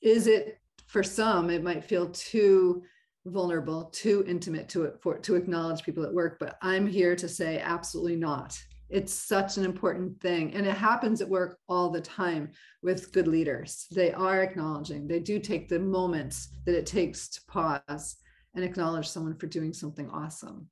is 0.00 0.26
it 0.26 0.60
for 0.86 1.02
some 1.02 1.50
it 1.50 1.62
might 1.62 1.84
feel 1.84 2.08
too 2.10 2.82
vulnerable, 3.26 3.84
too 3.86 4.24
intimate 4.26 4.68
to 4.70 4.84
it 4.84 4.96
for 5.02 5.18
to 5.18 5.36
acknowledge 5.36 5.82
people 5.82 6.04
at 6.04 6.14
work, 6.14 6.38
but 6.38 6.56
I'm 6.62 6.86
here 6.86 7.14
to 7.16 7.28
say 7.28 7.60
absolutely 7.60 8.16
not 8.16 8.58
it's 8.90 9.12
such 9.12 9.56
an 9.56 9.64
important 9.64 10.20
thing 10.20 10.54
and 10.54 10.66
it 10.66 10.76
happens 10.76 11.20
at 11.20 11.28
work 11.28 11.58
all 11.68 11.90
the 11.90 12.00
time 12.00 12.50
with 12.82 13.12
good 13.12 13.28
leaders. 13.28 13.86
They 13.90 14.12
are 14.12 14.42
acknowledging 14.42 15.06
they 15.06 15.20
do 15.20 15.38
take 15.38 15.68
the 15.68 15.78
moments 15.78 16.48
that 16.64 16.76
it 16.76 16.86
takes 16.86 17.28
to 17.30 17.40
pause 17.46 18.16
and 18.54 18.64
acknowledge 18.64 19.08
someone 19.08 19.36
for 19.36 19.46
doing 19.46 19.72
something 19.72 20.08
awesome. 20.10 20.68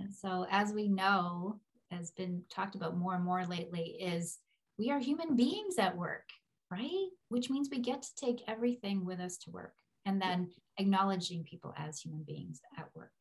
And 0.00 0.12
so 0.12 0.46
as 0.50 0.72
we 0.72 0.88
know 0.88 1.60
has 1.90 2.10
been 2.10 2.42
talked 2.50 2.74
about 2.74 2.96
more 2.96 3.14
and 3.14 3.24
more 3.24 3.46
lately 3.46 3.96
is 4.00 4.38
we 4.78 4.90
are 4.90 4.98
human 4.98 5.36
beings 5.36 5.78
at 5.78 5.96
work 5.96 6.24
right? 6.70 7.08
Which 7.28 7.50
means 7.50 7.68
we 7.70 7.78
get 7.78 8.02
to 8.02 8.14
take 8.16 8.42
everything 8.46 9.04
with 9.04 9.20
us 9.20 9.36
to 9.38 9.50
work 9.50 9.74
and 10.06 10.20
then 10.20 10.50
acknowledging 10.78 11.44
people 11.44 11.74
as 11.76 12.00
human 12.00 12.22
beings 12.22 12.60
at 12.78 12.88
work. 12.94 13.12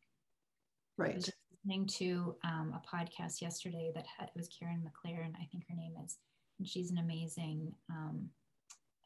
Right 0.97 1.27
listening 1.63 1.85
to 1.85 2.35
um, 2.43 2.73
a 2.75 2.95
podcast 2.95 3.41
yesterday 3.41 3.91
that 3.95 4.05
had, 4.05 4.27
it 4.27 4.35
was 4.35 4.49
Karen 4.49 4.81
McLaren, 4.81 5.33
I 5.41 5.47
think 5.51 5.63
her 5.69 5.75
name 5.75 5.93
is, 6.03 6.17
and 6.59 6.67
she's 6.67 6.91
an 6.91 6.97
amazing 6.97 7.73
um, 7.89 8.29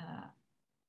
uh, 0.01 0.27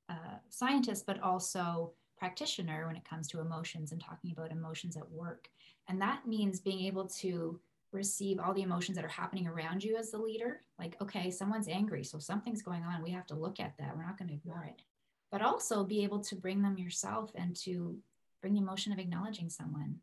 uh, 0.09 0.38
scientist, 0.48 1.04
but 1.07 1.20
also 1.22 1.92
practitioner 2.16 2.87
when 2.87 2.96
it 2.96 3.09
comes 3.09 3.28
to 3.28 3.40
emotions 3.40 3.92
and 3.92 4.02
talking 4.02 4.33
about 4.33 4.50
emotions 4.50 4.96
at 4.96 5.11
work. 5.11 5.48
And 5.88 6.00
that 6.00 6.26
means 6.26 6.61
being 6.61 6.87
able 6.87 7.07
to 7.20 7.61
receive 7.92 8.38
all 8.38 8.54
the 8.54 8.62
emotions 8.62 8.96
that 8.96 9.04
are 9.04 9.09
happening 9.09 9.46
around 9.46 9.85
you 9.85 9.96
as 9.96 10.11
the 10.11 10.18
leader. 10.18 10.61
Like, 10.78 10.96
okay, 11.02 11.31
someone's 11.31 11.68
angry, 11.68 12.04
so 12.04 12.18
something's 12.18 12.62
going 12.62 12.83
on. 12.83 13.02
We 13.02 13.11
have 13.11 13.26
to 13.26 13.35
look 13.35 13.61
at 13.61 13.74
that. 13.78 13.96
We're 13.96 14.07
not 14.07 14.18
going 14.18 14.28
to 14.28 14.35
ignore 14.35 14.64
it. 14.64 14.83
But 15.31 15.42
also 15.42 15.85
be 15.85 16.04
able 16.04 16.20
to 16.20 16.35
bring 16.35 16.62
them 16.62 16.78
yourself 16.78 17.31
and 17.35 17.54
to 17.57 17.96
bring 18.40 18.54
the 18.54 18.61
emotion 18.61 18.92
of 18.92 18.98
acknowledging 18.98 19.50
someone. 19.50 19.96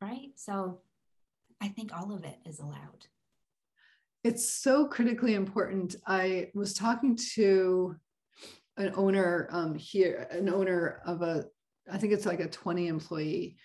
Right. 0.00 0.32
So 0.34 0.80
I 1.60 1.68
think 1.68 1.90
all 1.96 2.12
of 2.12 2.24
it 2.24 2.38
is 2.44 2.60
allowed. 2.60 3.06
It's 4.24 4.48
so 4.48 4.86
critically 4.86 5.34
important. 5.34 5.96
I 6.06 6.50
was 6.54 6.74
talking 6.74 7.16
to 7.34 7.96
an 8.76 8.92
owner 8.94 9.48
um, 9.50 9.74
here, 9.74 10.26
an 10.30 10.48
owner 10.48 11.00
of 11.06 11.22
a, 11.22 11.46
I 11.90 11.98
think 11.98 12.12
it's 12.12 12.26
like 12.26 12.40
a 12.40 12.48
20 12.48 12.88
employee 12.88 13.56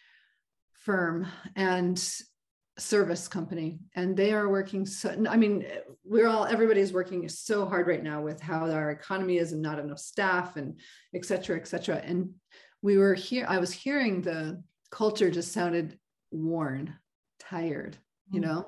firm 0.74 1.28
and 1.56 2.02
service 2.78 3.28
company. 3.28 3.80
And 3.96 4.16
they 4.16 4.34
are 4.34 4.50
working 4.50 4.86
so, 4.86 5.16
I 5.30 5.36
mean, 5.36 5.66
we're 6.04 6.28
all, 6.28 6.46
everybody's 6.46 6.94
working 6.94 7.28
so 7.28 7.66
hard 7.66 7.88
right 7.88 8.04
now 8.04 8.22
with 8.22 8.40
how 8.40 8.70
our 8.70 8.92
economy 8.92 9.38
is 9.38 9.52
and 9.52 9.62
not 9.62 9.80
enough 9.80 10.00
staff 10.00 10.56
and 10.56 10.80
et 11.14 11.26
cetera, 11.26 11.58
et 11.58 11.68
cetera. 11.68 11.98
And 11.98 12.32
we 12.82 12.98
were 12.98 13.14
here, 13.14 13.46
I 13.48 13.60
was 13.60 13.72
hearing 13.72 14.22
the 14.22 14.64
culture 14.92 15.30
just 15.30 15.52
sounded 15.52 15.98
worn 16.32 16.96
tired, 17.52 17.98
you 18.32 18.40
mm. 18.40 18.44
know? 18.44 18.66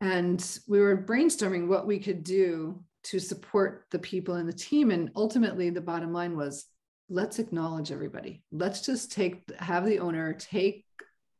And 0.00 0.58
we 0.66 0.80
were 0.80 1.04
brainstorming 1.04 1.68
what 1.68 1.86
we 1.86 1.98
could 1.98 2.24
do 2.24 2.82
to 3.04 3.18
support 3.18 3.86
the 3.90 3.98
people 3.98 4.36
in 4.36 4.46
the 4.46 4.52
team. 4.52 4.90
And 4.90 5.10
ultimately, 5.14 5.70
the 5.70 5.80
bottom 5.80 6.12
line 6.12 6.36
was 6.36 6.66
let's 7.08 7.38
acknowledge 7.38 7.90
everybody. 7.92 8.42
Let's 8.52 8.80
just 8.80 9.12
take, 9.12 9.50
have 9.58 9.84
the 9.84 9.98
owner 9.98 10.32
take 10.32 10.84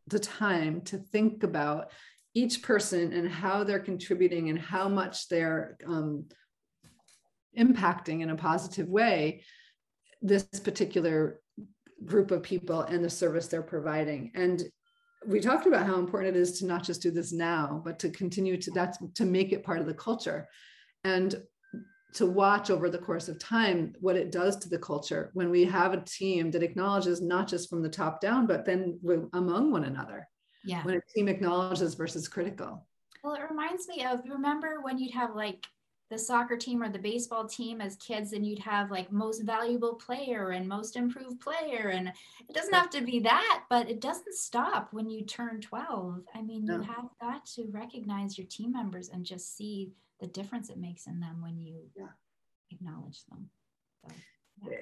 the 0.08 0.18
time 0.18 0.80
to 0.82 0.98
think 0.98 1.42
about 1.42 1.92
each 2.34 2.62
person 2.62 3.12
and 3.12 3.28
how 3.28 3.64
they're 3.64 3.78
contributing 3.78 4.50
and 4.50 4.58
how 4.58 4.88
much 4.88 5.28
they're 5.28 5.76
um, 5.86 6.26
impacting 7.58 8.20
in 8.20 8.30
a 8.30 8.36
positive 8.36 8.88
way 8.88 9.42
this 10.22 10.44
particular 10.62 11.40
group 12.04 12.30
of 12.30 12.42
people 12.42 12.82
and 12.82 13.04
the 13.04 13.10
service 13.10 13.46
they're 13.46 13.62
providing. 13.62 14.32
And 14.34 14.62
we 15.26 15.40
talked 15.40 15.66
about 15.66 15.86
how 15.86 15.96
important 15.96 16.36
it 16.36 16.40
is 16.40 16.58
to 16.58 16.66
not 16.66 16.82
just 16.82 17.02
do 17.02 17.10
this 17.10 17.32
now, 17.32 17.82
but 17.84 17.98
to 17.98 18.10
continue 18.10 18.56
to 18.56 18.70
that's 18.70 18.98
to 19.14 19.24
make 19.24 19.52
it 19.52 19.64
part 19.64 19.80
of 19.80 19.86
the 19.86 19.94
culture 19.94 20.48
and 21.04 21.42
to 22.12 22.26
watch 22.26 22.70
over 22.70 22.90
the 22.90 22.98
course 22.98 23.28
of 23.28 23.38
time 23.38 23.94
what 24.00 24.16
it 24.16 24.32
does 24.32 24.56
to 24.56 24.68
the 24.68 24.78
culture 24.78 25.30
when 25.34 25.50
we 25.50 25.64
have 25.64 25.92
a 25.92 26.04
team 26.04 26.50
that 26.50 26.62
acknowledges 26.62 27.20
not 27.20 27.46
just 27.46 27.70
from 27.70 27.82
the 27.82 27.88
top 27.88 28.20
down, 28.20 28.46
but 28.46 28.64
then 28.64 28.98
among 29.34 29.70
one 29.70 29.84
another. 29.84 30.26
Yeah. 30.64 30.82
When 30.82 30.96
a 30.96 31.00
team 31.14 31.28
acknowledges 31.28 31.94
versus 31.94 32.28
critical. 32.28 32.86
Well, 33.22 33.34
it 33.34 33.42
reminds 33.48 33.86
me 33.88 34.04
of 34.04 34.20
remember 34.28 34.80
when 34.82 34.98
you'd 34.98 35.14
have 35.14 35.34
like 35.34 35.64
the 36.10 36.18
soccer 36.18 36.56
team 36.56 36.82
or 36.82 36.88
the 36.88 36.98
baseball 36.98 37.46
team 37.46 37.80
as 37.80 37.94
kids 37.96 38.32
and 38.32 38.44
you'd 38.44 38.58
have 38.58 38.90
like 38.90 39.12
most 39.12 39.42
valuable 39.44 39.94
player 39.94 40.50
and 40.50 40.68
most 40.68 40.96
improved 40.96 41.40
player 41.40 41.88
and 41.88 42.08
it 42.08 42.54
doesn't 42.54 42.74
have 42.74 42.90
to 42.90 43.00
be 43.00 43.20
that 43.20 43.62
but 43.70 43.88
it 43.88 44.00
doesn't 44.00 44.34
stop 44.34 44.88
when 44.92 45.08
you 45.08 45.24
turn 45.24 45.60
12 45.60 46.22
i 46.34 46.42
mean 46.42 46.64
no. 46.64 46.76
you 46.76 46.82
have 46.82 47.06
got 47.20 47.46
to 47.46 47.68
recognize 47.70 48.36
your 48.36 48.46
team 48.48 48.72
members 48.72 49.08
and 49.08 49.24
just 49.24 49.56
see 49.56 49.92
the 50.18 50.26
difference 50.26 50.68
it 50.68 50.78
makes 50.78 51.06
in 51.06 51.20
them 51.20 51.40
when 51.40 51.58
you 51.58 51.76
yeah. 51.96 52.06
acknowledge 52.72 53.24
them 53.30 53.48
so, 54.04 54.12
yeah. 54.68 54.76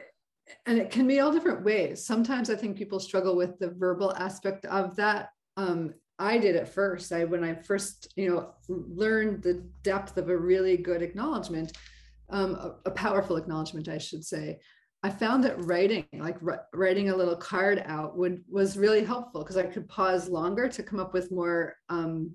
and 0.64 0.78
it 0.78 0.90
can 0.90 1.06
be 1.06 1.20
all 1.20 1.30
different 1.30 1.62
ways 1.62 2.04
sometimes 2.04 2.48
i 2.48 2.56
think 2.56 2.76
people 2.76 2.98
struggle 2.98 3.36
with 3.36 3.58
the 3.58 3.68
verbal 3.68 4.14
aspect 4.16 4.64
of 4.64 4.96
that 4.96 5.30
um, 5.58 5.92
I 6.18 6.38
did 6.38 6.56
at 6.56 6.68
first. 6.68 7.12
I 7.12 7.24
when 7.24 7.44
I 7.44 7.54
first, 7.54 8.12
you 8.16 8.28
know, 8.28 8.54
learned 8.68 9.42
the 9.42 9.64
depth 9.82 10.16
of 10.16 10.28
a 10.28 10.36
really 10.36 10.76
good 10.76 11.00
acknowledgement, 11.00 11.76
um, 12.30 12.54
a, 12.54 12.76
a, 12.86 12.90
powerful 12.90 13.36
acknowledgement, 13.36 13.88
I 13.88 13.98
should 13.98 14.24
say. 14.24 14.58
I 15.02 15.10
found 15.10 15.44
that 15.44 15.64
writing, 15.64 16.06
like 16.12 16.38
writing 16.72 17.10
a 17.10 17.16
little 17.16 17.36
card 17.36 17.82
out, 17.86 18.16
would 18.16 18.42
was 18.48 18.76
really 18.76 19.04
helpful 19.04 19.42
because 19.42 19.56
I 19.56 19.62
could 19.62 19.88
pause 19.88 20.28
longer 20.28 20.68
to 20.68 20.82
come 20.82 20.98
up 20.98 21.14
with 21.14 21.30
more 21.30 21.76
um, 21.88 22.34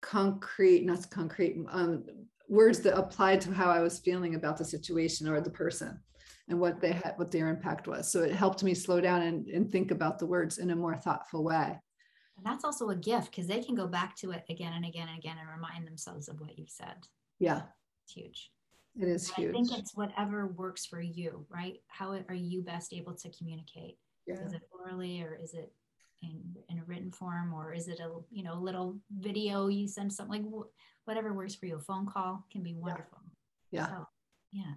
concrete, 0.00 0.86
not 0.86 1.10
concrete, 1.10 1.58
um, 1.68 2.04
words 2.48 2.80
that 2.80 2.96
applied 2.96 3.42
to 3.42 3.52
how 3.52 3.70
I 3.70 3.80
was 3.80 3.98
feeling 3.98 4.34
about 4.34 4.56
the 4.56 4.64
situation 4.64 5.28
or 5.28 5.40
the 5.40 5.50
person. 5.50 6.00
and 6.48 6.58
what 6.58 6.80
they 6.80 6.92
had 6.92 7.14
what 7.16 7.30
their 7.30 7.48
impact 7.48 7.86
was 7.86 8.10
so 8.10 8.22
it 8.22 8.34
helped 8.34 8.64
me 8.64 8.74
slow 8.74 9.00
down 9.00 9.22
and, 9.22 9.46
and 9.46 9.70
think 9.70 9.92
about 9.92 10.18
the 10.18 10.26
words 10.26 10.58
in 10.58 10.70
a 10.70 10.76
more 10.76 10.96
thoughtful 10.96 11.44
way 11.44 11.78
and 12.42 12.50
that's 12.50 12.64
also 12.64 12.88
a 12.88 12.96
gift 12.96 13.30
because 13.30 13.46
they 13.46 13.62
can 13.62 13.74
go 13.74 13.86
back 13.86 14.16
to 14.16 14.30
it 14.30 14.44
again 14.48 14.72
and 14.72 14.86
again 14.86 15.08
and 15.08 15.18
again 15.18 15.36
and 15.38 15.48
remind 15.48 15.86
themselves 15.86 16.28
of 16.28 16.40
what 16.40 16.58
you've 16.58 16.70
said. 16.70 16.96
Yeah. 17.38 17.62
It's 18.04 18.14
huge. 18.14 18.50
It 18.98 19.06
is 19.06 19.28
and 19.28 19.36
huge 19.36 19.50
i 19.50 19.52
think 19.52 19.78
it's 19.78 19.94
whatever 19.94 20.48
works 20.48 20.84
for 20.86 21.00
you 21.00 21.46
right? 21.48 21.76
How 21.88 22.12
are 22.28 22.34
you 22.34 22.62
best 22.62 22.92
able 22.92 23.14
to 23.14 23.30
communicate? 23.30 23.98
Yeah. 24.26 24.44
is 24.44 24.52
it 24.52 24.62
orally 24.72 25.22
or 25.22 25.38
is 25.40 25.54
it 25.54 25.72
in, 26.22 26.40
in 26.68 26.78
a 26.78 26.84
written 26.84 27.10
form 27.10 27.52
or 27.52 27.72
is 27.72 27.88
it 27.88 28.00
a 28.00 28.10
you 28.30 28.42
know 28.42 28.54
little 28.54 28.96
video 29.18 29.68
you 29.68 29.86
send 29.86 30.12
something 30.12 30.42
like 30.42 30.64
whatever 31.04 31.32
works 31.32 31.54
for 31.54 31.66
you. 31.66 31.76
A 31.76 31.80
phone 31.80 32.06
call 32.06 32.46
can 32.50 32.62
be 32.62 32.74
wonderful. 32.74 33.20
Yeah. 33.70 33.86
So, 33.86 34.06
yeah 34.52 34.74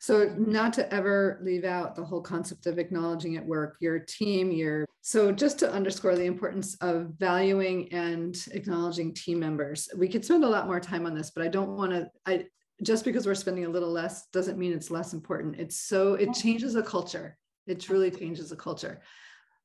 so 0.00 0.34
not 0.38 0.72
to 0.72 0.92
ever 0.92 1.38
leave 1.42 1.64
out 1.64 1.94
the 1.94 2.04
whole 2.04 2.22
concept 2.22 2.66
of 2.66 2.78
acknowledging 2.78 3.36
at 3.36 3.44
work 3.44 3.76
your 3.80 3.98
team 3.98 4.50
your 4.50 4.86
so 5.02 5.30
just 5.30 5.58
to 5.58 5.70
underscore 5.70 6.16
the 6.16 6.24
importance 6.24 6.74
of 6.76 7.12
valuing 7.18 7.90
and 7.92 8.46
acknowledging 8.52 9.14
team 9.14 9.38
members. 9.38 9.88
We 9.96 10.08
could 10.08 10.24
spend 10.24 10.44
a 10.44 10.48
lot 10.48 10.66
more 10.66 10.80
time 10.80 11.06
on 11.06 11.14
this 11.14 11.30
but 11.30 11.44
i 11.44 11.48
don't 11.48 11.76
want 11.76 11.92
to 11.92 12.10
i 12.26 12.46
just 12.82 13.04
because 13.04 13.26
we're 13.26 13.34
spending 13.34 13.66
a 13.66 13.68
little 13.68 13.92
less 13.92 14.26
doesn't 14.28 14.58
mean 14.58 14.72
it's 14.72 14.90
less 14.90 15.12
important. 15.12 15.60
It's 15.60 15.78
so 15.78 16.14
it 16.14 16.32
changes 16.32 16.76
a 16.76 16.82
culture. 16.82 17.36
It 17.66 17.78
truly 17.78 18.10
changes 18.10 18.52
a 18.52 18.56
culture. 18.56 19.02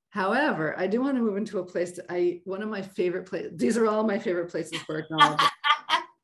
However 0.10 0.78
i 0.78 0.86
do 0.88 1.02
want 1.02 1.16
to 1.18 1.24
move 1.24 1.38
into 1.38 1.60
a 1.60 1.66
place 1.66 1.92
that 1.92 2.06
i 2.10 2.42
one 2.44 2.62
of 2.62 2.70
my 2.70 2.82
favorite 2.82 3.26
places 3.26 3.52
these 3.56 3.78
are 3.78 3.88
all 3.88 4.04
my 4.04 4.20
favorite 4.20 4.50
places 4.50 4.82
for 4.82 5.00
acknowledging. 5.00 5.46
Eh, 5.46 5.65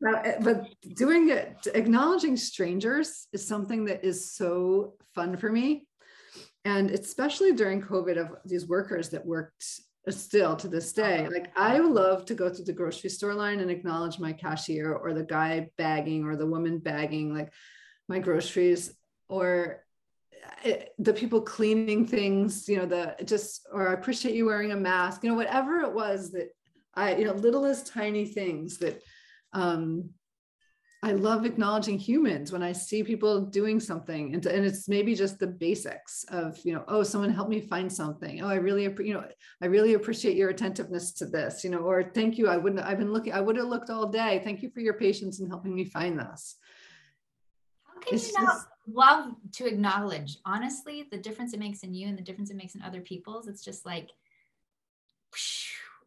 but 0.02 0.70
doing 0.96 1.30
it, 1.30 1.68
acknowledging 1.74 2.36
strangers 2.36 3.28
is 3.34 3.48
something 3.48 3.86
that 3.86 4.04
is 4.04 4.32
so 4.32 4.96
fun 5.14 5.38
for 5.38 5.52
me. 5.52 5.88
And 6.66 6.92
especially 6.92 7.54
during 7.54 7.82
COVID, 7.82 8.18
of 8.18 8.38
these 8.46 8.68
workers 8.68 9.10
that 9.10 9.26
worked 9.26 9.66
uh, 10.08 10.12
still 10.12 10.56
to 10.56 10.68
this 10.68 10.94
day. 10.94 11.28
Like 11.28 11.52
I 11.56 11.78
love 11.80 12.26
to 12.26 12.34
go 12.34 12.52
to 12.52 12.64
the 12.64 12.74
grocery 12.74 13.10
store 13.10 13.34
line 13.34 13.60
and 13.60 13.70
acknowledge 13.70 14.20
my 14.20 14.34
cashier 14.34 14.94
or 14.94 15.14
the 15.14 15.24
guy 15.24 15.70
bagging 15.78 16.24
or 16.24 16.36
the 16.36 16.46
woman 16.46 16.80
bagging 16.80 17.34
like 17.36 17.54
my 18.08 18.20
groceries 18.20 18.94
or 19.30 19.84
it, 20.64 20.80
eh, 20.82 20.86
the 20.98 21.14
people 21.14 21.42
cleaning 21.42 22.08
things, 22.08 22.68
you 22.68 22.78
know, 22.78 22.86
the 22.86 23.16
just 23.26 23.68
or 23.72 23.90
I 23.90 23.94
appreciate 23.94 24.36
you 24.36 24.46
wearing 24.46 24.72
a 24.72 24.76
mask, 24.76 25.24
you 25.24 25.30
know, 25.30 25.36
whatever 25.36 25.82
it 25.82 25.94
was 25.94 26.32
that 26.32 26.50
I, 26.96 27.16
you 27.16 27.26
know, 27.26 27.34
littlest 27.34 27.88
tiny 27.88 28.26
things 28.26 28.78
that 28.80 29.02
um, 29.54 30.10
I 31.04 31.14
love 31.14 31.46
acknowledging 31.46 31.98
humans 31.98 32.52
when 32.52 32.62
I 32.62 32.74
see 32.74 33.04
people 33.04 33.42
doing 33.42 33.80
something, 33.80 34.36
and, 34.36 34.46
and 34.46 34.64
it's 34.64 34.88
maybe 34.88 35.16
just 35.16 35.40
the 35.40 35.48
basics 35.48 36.24
of 36.30 36.60
you 36.64 36.74
know, 36.74 36.84
oh, 36.88 37.02
someone 37.02 37.32
helped 37.32 37.50
me 37.50 37.60
find 37.60 37.92
something. 37.92 38.44
Oh, 38.44 38.48
I 38.48 38.56
really, 38.56 38.84
you 38.84 39.16
know, 39.16 39.26
I 39.64 39.66
really 39.66 39.96
appreciate 39.96 40.38
your 40.38 40.50
attentiveness 40.50 41.12
to 41.14 41.26
this, 41.26 41.64
you 41.64 41.72
know, 41.72 41.80
or 41.80 42.12
thank 42.14 42.38
you. 42.38 42.48
I 42.48 42.58
wouldn't, 42.58 42.86
I've 42.86 43.00
been 43.00 43.12
looking, 43.12 43.34
I 43.34 43.42
would 43.42 43.56
have 43.56 43.66
looked 43.66 43.90
all 43.90 44.10
day. 44.10 44.42
Thank 44.44 44.62
you 44.62 44.70
for 44.70 44.80
your 44.80 44.94
patience 44.94 45.40
in 45.40 45.50
helping 45.50 45.74
me 45.74 45.86
find 45.86 46.20
this. 46.20 46.58
How 47.84 48.00
can 48.00 48.14
it's 48.14 48.28
you 48.28 48.34
not 48.40 48.54
just, 48.54 48.68
love 48.88 49.34
to 49.54 49.66
acknowledge 49.66 50.38
honestly 50.46 51.08
the 51.10 51.18
difference 51.18 51.54
it 51.54 51.60
makes 51.60 51.82
in 51.82 51.96
you 51.96 52.10
and 52.10 52.18
the 52.18 52.24
difference 52.24 52.52
it 52.52 52.58
makes 52.58 52.76
in 52.76 52.84
other 52.84 53.02
people's? 53.02 53.48
It's 53.48 53.64
just 53.64 53.88
like 53.88 54.12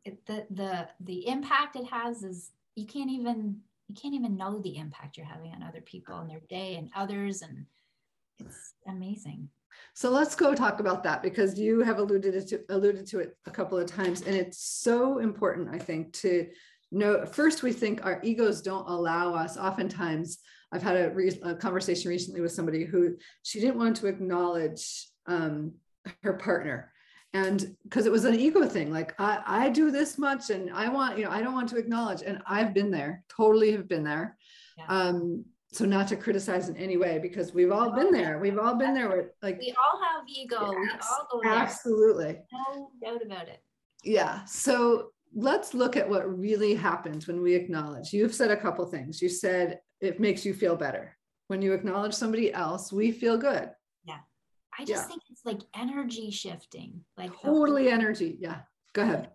it, 0.05 0.25
the 0.27 0.47
the 0.51 0.89
the 1.01 1.27
impact 1.27 1.75
it 1.75 1.87
has 1.87 2.23
is 2.23 2.51
you 2.75 2.87
can't 2.87 3.11
even 3.11 3.61
you 3.89 3.95
can't 3.95 4.15
even 4.15 4.37
know 4.37 4.61
the 4.61 4.77
impact 4.77 5.17
you're 5.17 5.27
having 5.27 5.53
on 5.53 5.63
other 5.63 5.83
people 5.83 6.19
and 6.19 6.31
their 6.31 6.41
day 6.49 6.77
and 6.77 6.91
others 6.97 7.43
and 7.43 7.67
it's 8.39 8.75
amazing. 8.89 9.49
So 9.95 10.11
let's 10.11 10.35
go 10.35 10.55
talk 10.55 10.81
about 10.81 11.03
that 11.05 11.23
because 11.23 11.59
you 11.59 11.81
have 11.81 11.99
alluded 11.99 12.49
to 12.49 12.61
alluded 12.69 13.07
to 13.09 13.21
it 13.21 13.37
a 13.47 13.51
couple 13.51 13.79
of 13.79 13.87
times 13.87 14.23
and 14.23 14.35
it's 14.35 14.59
so 14.59 15.19
important 15.19 15.69
i 15.73 15.79
think 15.79 16.13
to 16.13 16.49
know 16.91 17.25
first 17.27 17.63
we 17.63 17.73
think 17.73 18.05
our 18.05 18.21
egos 18.23 18.63
don't 18.63 18.89
allow 18.89 19.35
us 19.35 19.57
oftentimes 19.57 20.39
i've 20.73 20.83
had 20.83 20.97
a, 20.97 21.11
re- 21.11 21.41
a 21.43 21.55
conversation 21.55 22.09
recently 22.09 22.41
with 22.41 22.53
somebody 22.53 22.85
who 22.85 23.17
she 23.43 23.61
didn't 23.61 23.79
want 23.79 23.97
to 23.97 24.07
acknowledge 24.07 25.09
um, 25.27 25.73
her 26.23 26.35
partner 26.35 26.93
and 27.35 27.77
because 27.83 28.07
it 28.07 28.13
was 28.13 28.25
an 28.25 28.39
ego 28.39 28.65
thing 28.65 28.93
like 28.93 29.13
I, 29.21 29.43
I 29.45 29.69
do 29.69 29.91
this 29.91 30.17
much 30.19 30.51
and 30.51 30.71
i 30.73 30.89
want 30.89 31.19
you 31.19 31.25
know 31.25 31.31
i 31.31 31.43
don't 31.43 31.53
want 31.53 31.69
to 31.71 31.77
acknowledge. 31.77 32.23
And 32.25 32.41
i've 32.47 32.73
been 32.73 32.91
there 32.91 33.25
totally 33.29 33.73
have 33.73 33.89
been 33.89 34.05
there. 34.05 34.37
Yeah. 34.79 34.87
um 34.89 35.45
so 35.73 35.85
not 35.85 36.07
to 36.09 36.17
criticize 36.17 36.69
in 36.69 36.77
any 36.77 36.97
way 36.97 37.19
because 37.19 37.53
we've 37.53 37.73
all 37.73 37.91
been 37.91 38.13
there. 38.13 38.39
We've 38.39 38.61
all 38.61 38.77
been 38.77 38.95
there 38.95 39.09
where 39.09 39.33
like 39.43 39.59
we 39.59 39.75
all 39.77 40.01
have 40.01 40.23
ego. 40.29 40.71
Yes, 40.71 41.03
we 41.03 41.09
all 41.11 41.29
go 41.33 41.41
there. 41.43 41.53
absolutely. 41.53 42.39
No 42.53 42.91
doubt 43.03 43.27
about 43.27 43.49
it. 43.49 43.61
Yeah. 44.05 44.45
So 44.45 45.11
let's 45.35 45.75
look 45.75 45.97
at 45.97 46.09
what 46.09 46.39
really 46.39 46.77
happens 46.77 47.27
when 47.27 47.43
we 47.43 47.55
acknowledge. 47.57 48.13
You've 48.13 48.35
said 48.35 48.53
a 48.53 48.57
couple 48.57 48.87
things. 48.87 49.21
You 49.21 49.29
said 49.29 49.81
it 50.01 50.21
makes 50.21 50.45
you 50.45 50.55
feel 50.55 50.77
better. 50.77 51.17
When 51.49 51.61
you 51.61 51.73
acknowledge 51.73 52.15
somebody 52.15 52.53
else 52.53 52.93
we 52.93 53.11
feel 53.11 53.37
good 53.37 53.71
I 54.79 54.85
just 54.85 55.05
yeah. 55.05 55.09
think 55.09 55.23
it's 55.31 55.45
like 55.45 55.61
energy 55.75 56.31
shifting. 56.31 57.05
Like 57.17 57.31
totally 57.41 57.89
energy. 57.89 58.37
Yeah. 58.41 58.61
Go 58.93 59.03
ahead. 59.03 59.31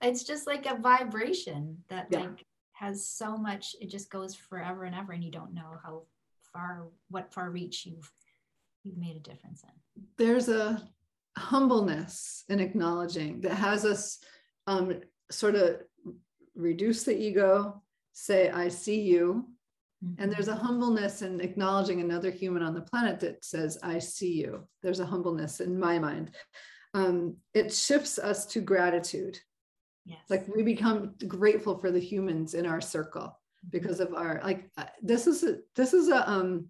It's 0.00 0.24
just 0.24 0.46
like 0.46 0.66
a 0.66 0.80
vibration 0.80 1.78
that 1.88 2.08
yeah. 2.10 2.20
like 2.20 2.44
has 2.72 3.06
so 3.06 3.36
much, 3.36 3.76
it 3.80 3.88
just 3.88 4.10
goes 4.10 4.34
forever 4.34 4.84
and 4.84 4.94
ever, 4.94 5.12
and 5.12 5.22
you 5.22 5.30
don't 5.30 5.54
know 5.54 5.76
how 5.84 6.02
far, 6.52 6.88
what 7.08 7.32
far 7.32 7.50
reach 7.50 7.86
you've 7.86 8.10
you've 8.84 8.98
made 8.98 9.16
a 9.16 9.20
difference 9.20 9.62
in. 9.62 10.02
There's 10.18 10.48
a 10.48 10.82
humbleness 11.38 12.44
in 12.48 12.58
acknowledging 12.60 13.40
that 13.42 13.54
has 13.54 13.84
us 13.84 14.18
um, 14.66 15.00
sort 15.30 15.54
of 15.54 15.82
reduce 16.54 17.04
the 17.04 17.16
ego, 17.16 17.82
say, 18.12 18.50
I 18.50 18.68
see 18.68 19.00
you, 19.00 19.48
and 20.18 20.32
there's 20.32 20.48
a 20.48 20.54
humbleness 20.54 21.22
in 21.22 21.40
acknowledging 21.40 22.00
another 22.00 22.30
human 22.30 22.62
on 22.62 22.74
the 22.74 22.80
planet 22.80 23.20
that 23.20 23.44
says, 23.44 23.78
I 23.82 23.98
see 23.98 24.32
you. 24.32 24.66
There's 24.82 25.00
a 25.00 25.06
humbleness 25.06 25.60
in 25.60 25.78
my 25.78 25.98
mind. 25.98 26.32
Um, 26.94 27.36
it 27.54 27.72
shifts 27.72 28.18
us 28.18 28.44
to 28.46 28.60
gratitude. 28.60 29.38
Yes. 30.04 30.18
Like 30.28 30.46
we 30.48 30.62
become 30.62 31.14
grateful 31.28 31.78
for 31.78 31.92
the 31.92 32.00
humans 32.00 32.54
in 32.54 32.66
our 32.66 32.80
circle 32.80 33.22
mm-hmm. 33.22 33.68
because 33.70 34.00
of 34.00 34.12
our 34.14 34.40
like 34.42 34.68
uh, 34.76 34.84
this 35.00 35.28
is 35.28 35.44
a 35.44 35.58
this 35.76 35.94
is 35.94 36.08
a 36.08 36.28
um 36.28 36.66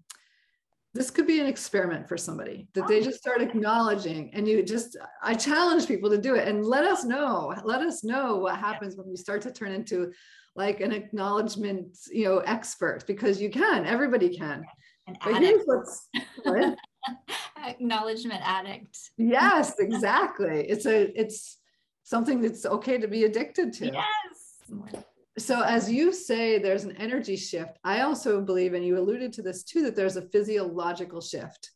this 0.95 1.11
could 1.11 1.27
be 1.27 1.41
an 1.41 1.47
experiment 1.47 2.07
for 2.07 2.19
somebody 2.19 2.69
that 2.75 2.87
they 2.87 3.01
just 3.01 3.19
start 3.19 3.41
acknowledging 3.41 4.31
and 4.35 4.47
you 4.47 4.63
just 4.63 4.99
i 5.23 5.33
challenge 5.33 5.89
people 5.89 6.11
to 6.11 6.19
do 6.19 6.35
it 6.35 6.47
and 6.47 6.67
let 6.67 6.85
us 6.85 7.05
know 7.05 7.55
let 7.65 7.81
us 7.81 8.05
know 8.05 8.37
what 8.37 8.59
happens 8.59 8.95
when 8.95 9.09
we 9.09 9.17
start 9.17 9.41
to 9.41 9.51
turn 9.51 9.73
into 9.73 10.13
like 10.55 10.81
an 10.81 10.93
acknowledgement, 10.93 11.97
you 12.11 12.25
know, 12.25 12.39
expert 12.39 13.05
because 13.07 13.41
you 13.41 13.51
can, 13.51 13.87
everybody 13.87 14.37
can. 14.37 14.65
An 15.07 15.17
but 15.25 15.41
here's 15.41 15.63
what's 15.65 16.09
what? 16.45 16.77
acknowledgement 17.65 18.41
addict. 18.45 18.99
Yes, 19.17 19.75
exactly. 19.79 20.67
It's 20.69 20.87
a 20.87 21.19
it's 21.19 21.59
something 22.05 22.41
that's 22.41 22.67
okay 22.67 22.99
to 22.99 23.09
be 23.09 23.25
addicted 23.25 23.73
to. 23.75 23.87
Yes. 23.87 25.03
So 25.39 25.63
as 25.63 25.91
you 25.91 26.13
say 26.13 26.59
there's 26.59 26.85
an 26.85 26.97
energy 26.97 27.37
shift, 27.37 27.79
I 27.85 28.03
also 28.03 28.41
believe 28.41 28.75
and 28.75 28.85
you 28.85 28.99
alluded 28.99 29.33
to 29.35 29.43
this 29.43 29.65
too 29.65 29.83
that 29.83 29.97
there's 29.97 30.17
a 30.17 30.29
physiological 30.29 31.21
shift. 31.21 31.71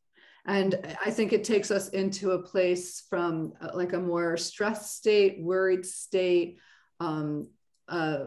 And 0.46 0.78
I 1.04 1.10
think 1.10 1.32
it 1.32 1.42
takes 1.42 1.72
us 1.72 1.88
into 1.88 2.32
a 2.32 2.42
place 2.42 3.02
from 3.10 3.54
uh, 3.60 3.70
like 3.74 3.94
a 3.94 3.98
more 3.98 4.36
stressed 4.36 4.96
state, 4.96 5.40
worried 5.40 5.84
state, 5.84 6.58
um, 7.00 7.48
uh, 7.88 8.26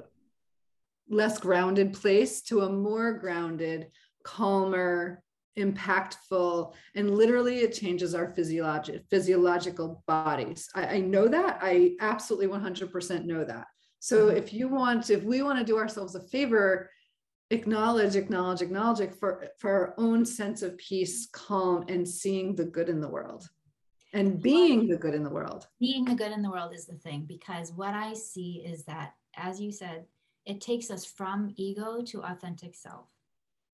less 1.10 1.38
grounded 1.38 1.94
place 1.94 2.42
to 2.44 2.62
a 2.62 2.70
more 2.70 3.14
grounded, 3.14 3.88
calmer, 4.24 5.24
impactful, 5.58 6.74
and 6.96 7.16
literally 7.16 7.60
it 7.60 7.74
changes 7.74 8.16
our 8.16 8.34
physiologic 8.34 9.04
physiological 9.10 10.04
bodies. 10.08 10.70
I, 10.76 10.86
I 10.86 11.00
know 11.00 11.28
that. 11.28 11.60
I 11.62 11.96
absolutely 12.00 12.48
100% 12.48 13.26
know 13.26 13.44
that. 13.44 13.66
So 14.00 14.28
mm-hmm. 14.28 14.38
if 14.38 14.54
you 14.54 14.68
want, 14.68 15.10
if 15.10 15.24
we 15.24 15.42
want 15.42 15.60
to 15.60 15.66
do 15.66 15.78
ourselves 15.78 16.16
a 16.16 16.22
favor, 16.22 16.90
acknowledge, 17.50 18.16
acknowledge, 18.16 18.62
acknowledge 18.62 19.12
for, 19.20 19.46
for 19.58 19.72
our 19.72 19.94
own 19.98 20.26
sense 20.26 20.62
of 20.62 20.78
peace, 20.78 21.28
calm, 21.34 21.84
and 21.90 22.08
seeing 22.08 22.56
the 22.56 22.66
good 22.66 22.88
in 22.88 23.02
the 23.02 23.10
world 23.10 23.50
and 24.14 24.42
being 24.42 24.88
the 24.88 24.98
good 24.98 25.14
in 25.14 25.24
the 25.24 25.30
world. 25.30 25.68
Being 25.80 26.06
the 26.06 26.16
good 26.16 26.32
in 26.32 26.42
the 26.42 26.50
world 26.50 26.74
is 26.74 26.86
the 26.86 26.96
thing 26.96 27.26
because 27.28 27.72
what 27.72 27.94
I 27.94 28.14
see 28.14 28.64
is 28.66 28.84
that, 28.86 29.14
as 29.36 29.60
you 29.60 29.72
said, 29.72 30.06
it 30.50 30.60
takes 30.60 30.90
us 30.90 31.06
from 31.06 31.54
ego 31.58 32.02
to 32.02 32.24
authentic 32.24 32.74
self. 32.76 33.08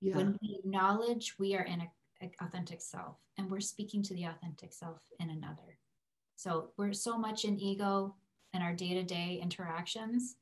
Yeah. 0.01 0.17
When 0.17 0.37
we 0.41 0.59
acknowledge 0.59 1.35
we 1.39 1.55
are 1.55 1.63
in 1.63 1.81
an 2.21 2.31
authentic 2.41 2.81
self 2.81 3.17
and 3.37 3.49
we're 3.49 3.61
speaking 3.61 4.03
to 4.03 4.13
the 4.13 4.25
authentic 4.25 4.73
self 4.73 4.99
in 5.19 5.29
another. 5.29 5.79
So 6.35 6.71
we're 6.75 6.91
so 6.91 7.17
much 7.17 7.45
in 7.45 7.57
ego 7.57 8.13
in 8.53 8.61
our 8.61 8.73
day 8.73 8.93
to 8.93 9.03
day 9.03 9.39
interactions. 9.41 10.35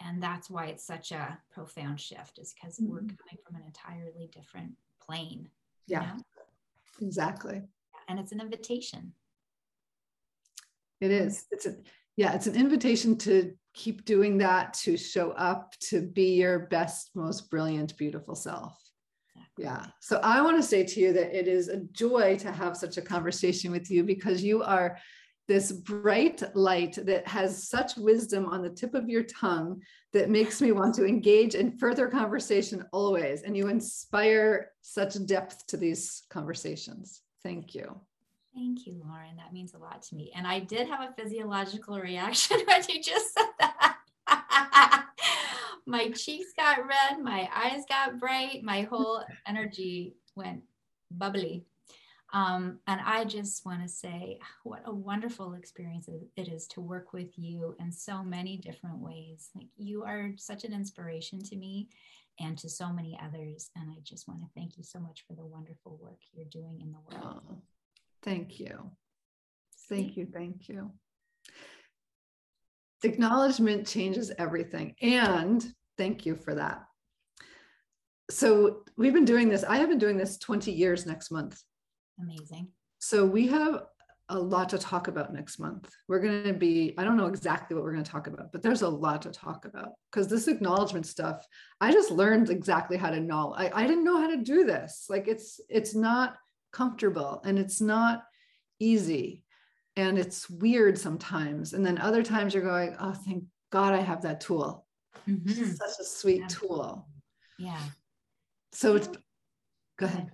And 0.00 0.22
that's 0.22 0.50
why 0.50 0.66
it's 0.66 0.84
such 0.84 1.10
a 1.10 1.38
profound 1.50 2.00
shift, 2.00 2.38
is 2.38 2.54
because 2.54 2.78
mm-hmm. 2.78 2.92
we're 2.92 3.00
coming 3.00 3.38
from 3.44 3.56
an 3.56 3.62
entirely 3.66 4.30
different 4.30 4.72
plane. 5.04 5.48
Yeah, 5.86 6.02
you 6.02 6.06
know? 6.06 6.22
exactly. 7.00 7.62
and 8.08 8.20
it's 8.20 8.30
an 8.30 8.40
invitation. 8.40 9.12
It 11.00 11.10
is. 11.10 11.46
It's 11.50 11.66
a 11.66 11.76
yeah, 12.18 12.34
it's 12.34 12.48
an 12.48 12.56
invitation 12.56 13.16
to 13.18 13.52
keep 13.74 14.04
doing 14.04 14.38
that, 14.38 14.74
to 14.74 14.96
show 14.96 15.30
up, 15.30 15.72
to 15.78 16.02
be 16.02 16.34
your 16.34 16.58
best, 16.66 17.10
most 17.14 17.48
brilliant, 17.48 17.96
beautiful 17.96 18.34
self. 18.34 18.76
Yeah. 19.56 19.86
So 20.00 20.18
I 20.24 20.42
want 20.42 20.56
to 20.56 20.68
say 20.68 20.82
to 20.82 21.00
you 21.00 21.12
that 21.12 21.32
it 21.32 21.46
is 21.46 21.68
a 21.68 21.84
joy 21.92 22.36
to 22.38 22.50
have 22.50 22.76
such 22.76 22.96
a 22.96 23.02
conversation 23.02 23.70
with 23.70 23.88
you 23.88 24.02
because 24.02 24.42
you 24.42 24.64
are 24.64 24.98
this 25.46 25.70
bright 25.70 26.42
light 26.56 26.98
that 27.06 27.24
has 27.28 27.68
such 27.68 27.96
wisdom 27.96 28.46
on 28.46 28.62
the 28.62 28.70
tip 28.70 28.94
of 28.94 29.08
your 29.08 29.22
tongue 29.22 29.80
that 30.12 30.28
makes 30.28 30.60
me 30.60 30.72
want 30.72 30.96
to 30.96 31.06
engage 31.06 31.54
in 31.54 31.78
further 31.78 32.08
conversation 32.08 32.84
always. 32.92 33.42
And 33.42 33.56
you 33.56 33.68
inspire 33.68 34.72
such 34.82 35.24
depth 35.24 35.68
to 35.68 35.76
these 35.76 36.24
conversations. 36.30 37.22
Thank 37.44 37.76
you. 37.76 38.00
Thank 38.58 38.88
you, 38.88 39.00
Lauren. 39.06 39.36
That 39.36 39.52
means 39.52 39.74
a 39.74 39.78
lot 39.78 40.02
to 40.02 40.16
me. 40.16 40.32
And 40.34 40.44
I 40.44 40.58
did 40.58 40.88
have 40.88 41.00
a 41.00 41.12
physiological 41.12 42.00
reaction 42.00 42.58
when 42.66 42.82
you 42.88 43.00
just 43.00 43.32
said 43.32 43.46
that. 43.60 43.98
my 45.86 46.10
cheeks 46.10 46.52
got 46.56 46.78
red, 46.78 47.22
my 47.22 47.48
eyes 47.54 47.84
got 47.88 48.18
bright, 48.18 48.64
my 48.64 48.82
whole 48.82 49.22
energy 49.46 50.16
went 50.34 50.62
bubbly. 51.12 51.66
Um, 52.32 52.80
and 52.88 53.00
I 53.00 53.24
just 53.24 53.64
want 53.64 53.82
to 53.82 53.88
say 53.88 54.40
what 54.64 54.82
a 54.86 54.92
wonderful 54.92 55.54
experience 55.54 56.08
it 56.36 56.48
is 56.48 56.66
to 56.68 56.80
work 56.80 57.12
with 57.12 57.38
you 57.38 57.76
in 57.78 57.92
so 57.92 58.24
many 58.24 58.56
different 58.56 58.98
ways. 58.98 59.50
Like 59.54 59.68
you 59.76 60.02
are 60.02 60.32
such 60.36 60.64
an 60.64 60.72
inspiration 60.72 61.40
to 61.44 61.56
me 61.56 61.90
and 62.40 62.58
to 62.58 62.68
so 62.68 62.92
many 62.92 63.16
others. 63.24 63.70
And 63.76 63.88
I 63.88 64.00
just 64.02 64.26
want 64.26 64.40
to 64.40 64.48
thank 64.56 64.76
you 64.76 64.82
so 64.82 64.98
much 64.98 65.24
for 65.28 65.34
the 65.34 65.46
wonderful 65.46 65.96
work 66.02 66.18
you're 66.32 66.44
doing 66.46 66.80
in 66.82 66.90
the 66.90 67.16
world. 67.16 67.40
Oh, 67.48 67.62
thank 68.22 68.58
you. 68.60 68.90
Thank 69.88 70.16
you. 70.16 70.26
Thank 70.32 70.68
you. 70.68 70.92
Acknowledgement 73.04 73.86
changes 73.86 74.32
everything. 74.38 74.94
And 75.00 75.64
thank 75.96 76.26
you 76.26 76.34
for 76.34 76.54
that. 76.54 76.82
So 78.30 78.82
we've 78.96 79.14
been 79.14 79.24
doing 79.24 79.48
this. 79.48 79.64
I 79.64 79.78
have 79.78 79.88
been 79.88 79.98
doing 79.98 80.18
this 80.18 80.36
20 80.38 80.70
years 80.72 81.06
next 81.06 81.30
month. 81.30 81.60
Amazing. 82.20 82.68
So 82.98 83.24
we 83.24 83.46
have 83.46 83.82
a 84.30 84.38
lot 84.38 84.68
to 84.68 84.78
talk 84.78 85.08
about 85.08 85.32
next 85.32 85.58
month. 85.58 85.90
We're 86.06 86.20
going 86.20 86.44
to 86.44 86.52
be, 86.52 86.94
I 86.98 87.04
don't 87.04 87.16
know 87.16 87.26
exactly 87.26 87.74
what 87.74 87.84
we're 87.84 87.92
going 87.92 88.04
to 88.04 88.10
talk 88.10 88.26
about, 88.26 88.52
but 88.52 88.62
there's 88.62 88.82
a 88.82 88.88
lot 88.88 89.22
to 89.22 89.30
talk 89.30 89.64
about 89.64 89.92
because 90.10 90.28
this 90.28 90.48
acknowledgement 90.48 91.06
stuff, 91.06 91.46
I 91.80 91.92
just 91.92 92.10
learned 92.10 92.50
exactly 92.50 92.98
how 92.98 93.10
to 93.10 93.20
know. 93.20 93.54
I, 93.56 93.70
I 93.72 93.86
didn't 93.86 94.04
know 94.04 94.20
how 94.20 94.28
to 94.28 94.36
do 94.36 94.64
this. 94.64 95.06
Like 95.08 95.28
it's, 95.28 95.60
it's 95.70 95.94
not 95.94 96.36
comfortable 96.72 97.42
and 97.44 97.58
it's 97.58 97.80
not 97.80 98.24
easy 98.78 99.44
and 99.96 100.18
it's 100.18 100.48
weird 100.48 100.98
sometimes. 100.98 101.72
And 101.72 101.84
then 101.84 101.98
other 101.98 102.22
times 102.22 102.54
you're 102.54 102.62
going, 102.62 102.96
oh, 103.00 103.12
thank 103.12 103.44
God 103.70 103.94
I 103.94 104.00
have 104.00 104.22
that 104.22 104.40
tool. 104.40 104.86
Mm-hmm. 105.28 105.64
Such 105.64 105.98
a 106.00 106.04
sweet 106.04 106.40
yeah. 106.40 106.46
tool. 106.48 107.08
Yeah. 107.58 107.82
So 108.72 108.96
it's, 108.96 109.08
go 109.98 110.06
ahead 110.06 110.30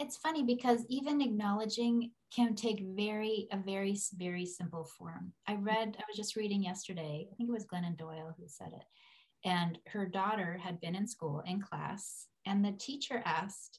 it's 0.00 0.16
funny 0.16 0.42
because 0.42 0.86
even 0.88 1.20
acknowledging 1.20 2.10
can 2.34 2.54
take 2.54 2.80
very 2.96 3.46
a 3.52 3.58
very 3.58 3.96
very 4.16 4.46
simple 4.46 4.84
form 4.84 5.32
i 5.46 5.54
read 5.54 5.96
i 5.98 6.04
was 6.08 6.16
just 6.16 6.36
reading 6.36 6.64
yesterday 6.64 7.28
i 7.30 7.34
think 7.36 7.48
it 7.48 7.52
was 7.52 7.66
glennon 7.66 7.96
doyle 7.96 8.34
who 8.38 8.44
said 8.46 8.72
it 8.74 8.84
and 9.44 9.78
her 9.86 10.06
daughter 10.06 10.58
had 10.62 10.80
been 10.80 10.94
in 10.94 11.06
school 11.06 11.42
in 11.46 11.60
class 11.60 12.26
and 12.46 12.64
the 12.64 12.72
teacher 12.72 13.22
asked 13.24 13.78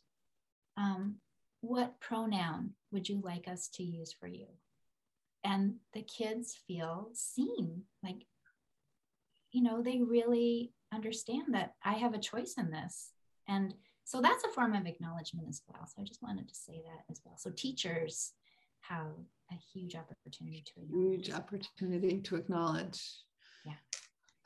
um, 0.77 1.15
what 1.61 1.99
pronoun 1.99 2.71
would 2.91 3.07
you 3.07 3.21
like 3.23 3.47
us 3.47 3.67
to 3.67 3.83
use 3.83 4.13
for 4.13 4.27
you 4.27 4.47
and 5.43 5.75
the 5.93 6.01
kids 6.01 6.57
feel 6.67 7.09
seen 7.13 7.83
like 8.03 8.25
you 9.51 9.61
know 9.61 9.81
they 9.81 10.01
really 10.01 10.73
understand 10.93 11.53
that 11.53 11.73
i 11.83 11.93
have 11.93 12.13
a 12.13 12.19
choice 12.19 12.55
in 12.57 12.71
this 12.71 13.11
and 13.47 13.73
so 14.11 14.21
that's 14.21 14.43
a 14.43 14.49
form 14.49 14.73
of 14.73 14.85
acknowledgement 14.85 15.47
as 15.47 15.61
well. 15.67 15.87
So 15.87 16.01
I 16.01 16.05
just 16.05 16.21
wanted 16.21 16.47
to 16.49 16.55
say 16.55 16.81
that 16.83 17.09
as 17.09 17.21
well. 17.23 17.35
So 17.37 17.49
teachers 17.49 18.33
have 18.81 19.13
a 19.51 19.55
huge 19.73 19.95
opportunity 19.95 20.63
to 20.65 20.81
acknowledge. 20.81 21.27
Huge 21.27 21.31
opportunity 21.31 22.19
to 22.19 22.35
acknowledge. 22.35 23.01
Yeah. 23.65 23.73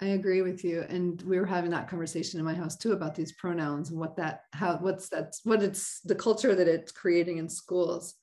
I 0.01 0.07
agree 0.07 0.41
with 0.41 0.63
you. 0.63 0.81
And 0.89 1.21
we 1.21 1.39
were 1.39 1.45
having 1.45 1.71
that 1.71 1.87
conversation 1.87 2.39
in 2.39 2.45
my 2.45 2.53
house 2.53 2.75
too 2.75 2.91
about 2.91 3.15
these 3.15 3.31
pronouns 3.33 3.91
and 3.91 3.99
what 3.99 4.17
that, 4.17 4.41
how, 4.51 4.77
what's 4.77 5.07
that, 5.09 5.35
what 5.43 5.63
it's 5.63 6.01
the 6.01 6.15
culture 6.15 6.53
that 6.53 6.67
it's 6.67 6.91
creating 6.91 7.37
in 7.37 7.47
schools. 7.47 8.15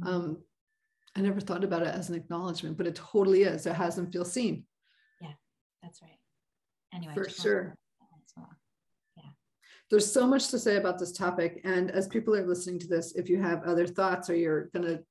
Mm-hmm. 0.00 0.08
Um, 0.08 0.42
I 1.16 1.20
never 1.20 1.40
thought 1.40 1.64
about 1.64 1.82
it 1.82 1.94
as 1.94 2.08
an 2.08 2.16
acknowledgement, 2.16 2.76
but 2.76 2.86
it 2.86 2.96
totally 2.96 3.42
is. 3.42 3.66
It 3.66 3.74
has 3.74 3.96
them 3.96 4.10
feel 4.10 4.24
seen. 4.24 4.64
Yeah, 5.20 5.32
that's 5.82 6.02
right. 6.02 6.18
Anyway, 6.92 7.14
for 7.14 7.28
sure 7.28 7.76
Yeah. 9.16 9.30
there's 9.88 10.12
so 10.12 10.26
much 10.26 10.48
to 10.48 10.58
say 10.58 10.76
about 10.76 10.98
this 10.98 11.12
topic. 11.12 11.60
And 11.62 11.92
as 11.92 12.08
people 12.08 12.34
are 12.34 12.46
listening 12.46 12.80
to 12.80 12.88
this, 12.88 13.14
if 13.14 13.28
you 13.28 13.40
have 13.40 13.62
other 13.62 13.86
thoughts 13.86 14.28
or 14.28 14.34
you're 14.34 14.66
going 14.66 14.86
to 14.86 15.04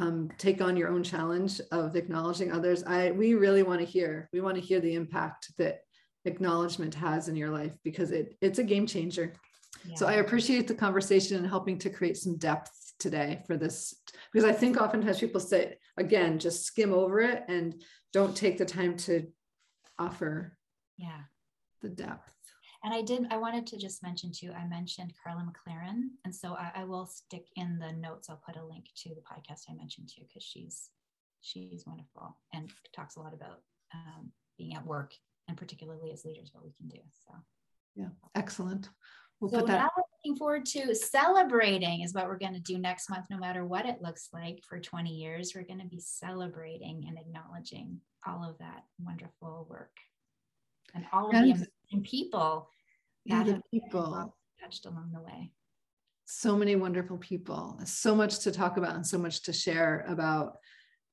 um, 0.00 0.30
take 0.38 0.62
on 0.62 0.76
your 0.76 0.88
own 0.88 1.02
challenge 1.02 1.60
of 1.70 1.94
acknowledging 1.94 2.50
others, 2.50 2.82
I 2.84 3.10
we 3.10 3.34
really 3.34 3.62
want 3.62 3.80
to 3.80 3.86
hear. 3.86 4.28
We 4.32 4.40
want 4.40 4.56
to 4.56 4.60
hear 4.60 4.80
the 4.80 4.94
impact 4.94 5.52
that 5.58 5.80
acknowledgement 6.24 6.94
has 6.94 7.28
in 7.28 7.36
your 7.36 7.50
life 7.50 7.72
because 7.84 8.10
it 8.10 8.36
it's 8.40 8.58
a 8.58 8.64
game 8.64 8.86
changer. 8.86 9.34
Yeah. 9.84 9.94
So 9.94 10.06
I 10.06 10.14
appreciate 10.14 10.68
the 10.68 10.74
conversation 10.74 11.36
and 11.36 11.46
helping 11.46 11.78
to 11.78 11.90
create 11.90 12.16
some 12.16 12.36
depth 12.36 12.94
today 12.98 13.42
for 13.46 13.56
this 13.56 13.94
because 14.32 14.48
I 14.48 14.52
think 14.52 14.80
oftentimes 14.80 15.20
people 15.20 15.40
say 15.40 15.76
again 15.96 16.38
just 16.38 16.64
skim 16.64 16.92
over 16.92 17.20
it 17.20 17.44
and 17.48 17.82
don't 18.12 18.36
take 18.36 18.58
the 18.58 18.66
time 18.66 18.96
to 18.98 19.26
offer 19.98 20.56
yeah 20.98 21.20
the 21.82 21.88
depth 21.88 22.34
and 22.82 22.94
I 22.94 23.02
did, 23.02 23.26
I 23.30 23.36
wanted 23.36 23.66
to 23.68 23.76
just 23.76 24.02
mention 24.02 24.32
too, 24.32 24.52
I 24.52 24.66
mentioned 24.66 25.12
Karla 25.22 25.42
McLaren. 25.42 26.08
And 26.24 26.34
so 26.34 26.54
I, 26.54 26.72
I 26.76 26.84
will 26.84 27.06
stick 27.06 27.46
in 27.56 27.78
the 27.78 27.92
notes, 27.92 28.30
I'll 28.30 28.42
put 28.44 28.56
a 28.56 28.64
link 28.64 28.86
to 29.02 29.10
the 29.10 29.20
podcast 29.20 29.64
I 29.68 29.74
mentioned 29.74 30.08
too, 30.14 30.22
because 30.26 30.42
she's, 30.42 30.88
she's 31.42 31.84
wonderful 31.86 32.36
and 32.54 32.70
talks 32.94 33.16
a 33.16 33.20
lot 33.20 33.34
about 33.34 33.60
um, 33.94 34.32
being 34.56 34.74
at 34.74 34.86
work 34.86 35.12
and 35.48 35.56
particularly 35.56 36.12
as 36.12 36.24
leaders, 36.24 36.50
what 36.52 36.64
we 36.64 36.72
can 36.72 36.88
do. 36.88 37.00
So, 37.26 37.34
yeah, 37.96 38.08
excellent. 38.34 38.88
We'll 39.40 39.50
so 39.50 39.64
now 39.64 39.88
we're 39.96 40.04
looking 40.22 40.38
forward 40.38 40.66
to 40.66 40.94
celebrating 40.94 42.02
is 42.02 42.12
what 42.12 42.26
we're 42.26 42.38
going 42.38 42.54
to 42.54 42.60
do 42.60 42.78
next 42.78 43.08
month, 43.08 43.26
no 43.30 43.38
matter 43.38 43.64
what 43.64 43.86
it 43.86 44.02
looks 44.02 44.28
like 44.32 44.62
for 44.68 44.78
20 44.78 45.10
years. 45.10 45.52
We're 45.54 45.64
going 45.64 45.80
to 45.80 45.86
be 45.86 46.00
celebrating 46.00 47.04
and 47.08 47.18
acknowledging 47.18 48.00
all 48.26 48.48
of 48.48 48.58
that 48.58 48.84
wonderful 49.02 49.66
work 49.68 49.96
and 50.94 51.04
all 51.12 51.28
of 51.28 51.34
and, 51.34 51.66
the 51.92 52.00
people 52.00 52.68
that 53.26 53.46
have 53.46 53.62
people. 53.70 54.34
touched 54.60 54.86
along 54.86 55.10
the 55.12 55.20
way. 55.20 55.52
So 56.24 56.56
many 56.56 56.76
wonderful 56.76 57.18
people, 57.18 57.80
so 57.84 58.14
much 58.14 58.40
to 58.40 58.52
talk 58.52 58.76
about 58.76 58.94
and 58.94 59.06
so 59.06 59.18
much 59.18 59.42
to 59.42 59.52
share 59.52 60.04
about 60.08 60.58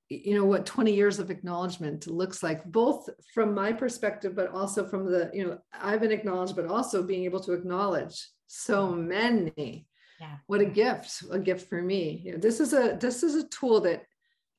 you 0.09 0.35
know 0.35 0.45
what 0.45 0.65
20 0.65 0.93
years 0.93 1.19
of 1.19 1.29
acknowledgement 1.29 2.07
looks 2.07 2.41
like 2.41 2.63
both 2.63 3.09
from 3.33 3.53
my 3.53 3.73
perspective 3.73 4.33
but 4.37 4.49
also 4.51 4.87
from 4.87 5.03
the 5.03 5.29
you 5.33 5.45
know 5.45 5.57
i've 5.81 5.99
been 5.99 6.13
acknowledged 6.13 6.55
but 6.55 6.65
also 6.65 7.03
being 7.03 7.25
able 7.25 7.41
to 7.41 7.51
acknowledge 7.51 8.29
so 8.47 8.89
many. 8.91 9.85
Yeah. 10.19 10.37
what 10.47 10.61
a 10.61 10.65
gift 10.65 11.23
a 11.29 11.37
gift 11.37 11.69
for 11.69 11.79
me. 11.79 12.23
You 12.25 12.31
know, 12.31 12.37
this 12.39 12.59
is 12.59 12.73
a 12.73 12.97
this 12.99 13.21
is 13.21 13.35
a 13.35 13.47
tool 13.49 13.81
that 13.81 14.03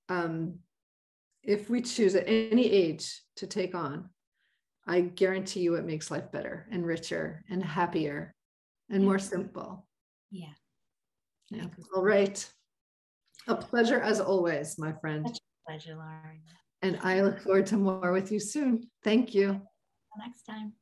um 0.09 0.61
if 1.43 1.69
we 1.69 1.81
choose 1.81 2.15
at 2.15 2.29
any 2.29 2.71
age 2.71 3.21
to 3.37 3.47
take 3.49 3.75
on 3.75 4.09
I 4.89 5.03
guarantee 5.03 5.61
you 5.61 5.75
it 5.75 5.85
makes 5.85 6.11
life 6.11 6.33
better 6.33 6.67
and 6.73 6.85
richer 6.85 7.45
and 7.51 7.63
happier 7.63 8.35
and 8.91 9.05
more 9.05 9.19
simple. 9.19 9.87
Yeah. 10.31 10.55
Yeah. 11.51 11.67
All 11.95 12.03
right. 12.03 12.51
A 13.47 13.55
pleasure 13.55 14.01
as 14.01 14.19
always, 14.19 14.79
my 14.79 14.93
friend. 14.93 15.31
Pleasure, 15.67 15.95
Lauren. 15.95 16.41
And 16.81 16.99
I 17.03 17.21
look 17.21 17.41
forward 17.41 17.67
to 17.67 17.77
more 17.77 18.13
with 18.13 18.33
you 18.33 18.41
soon. 18.41 18.89
Thank 19.05 19.35
you. 19.35 19.49
Until 19.49 20.27
next 20.27 20.43
time. 20.45 20.73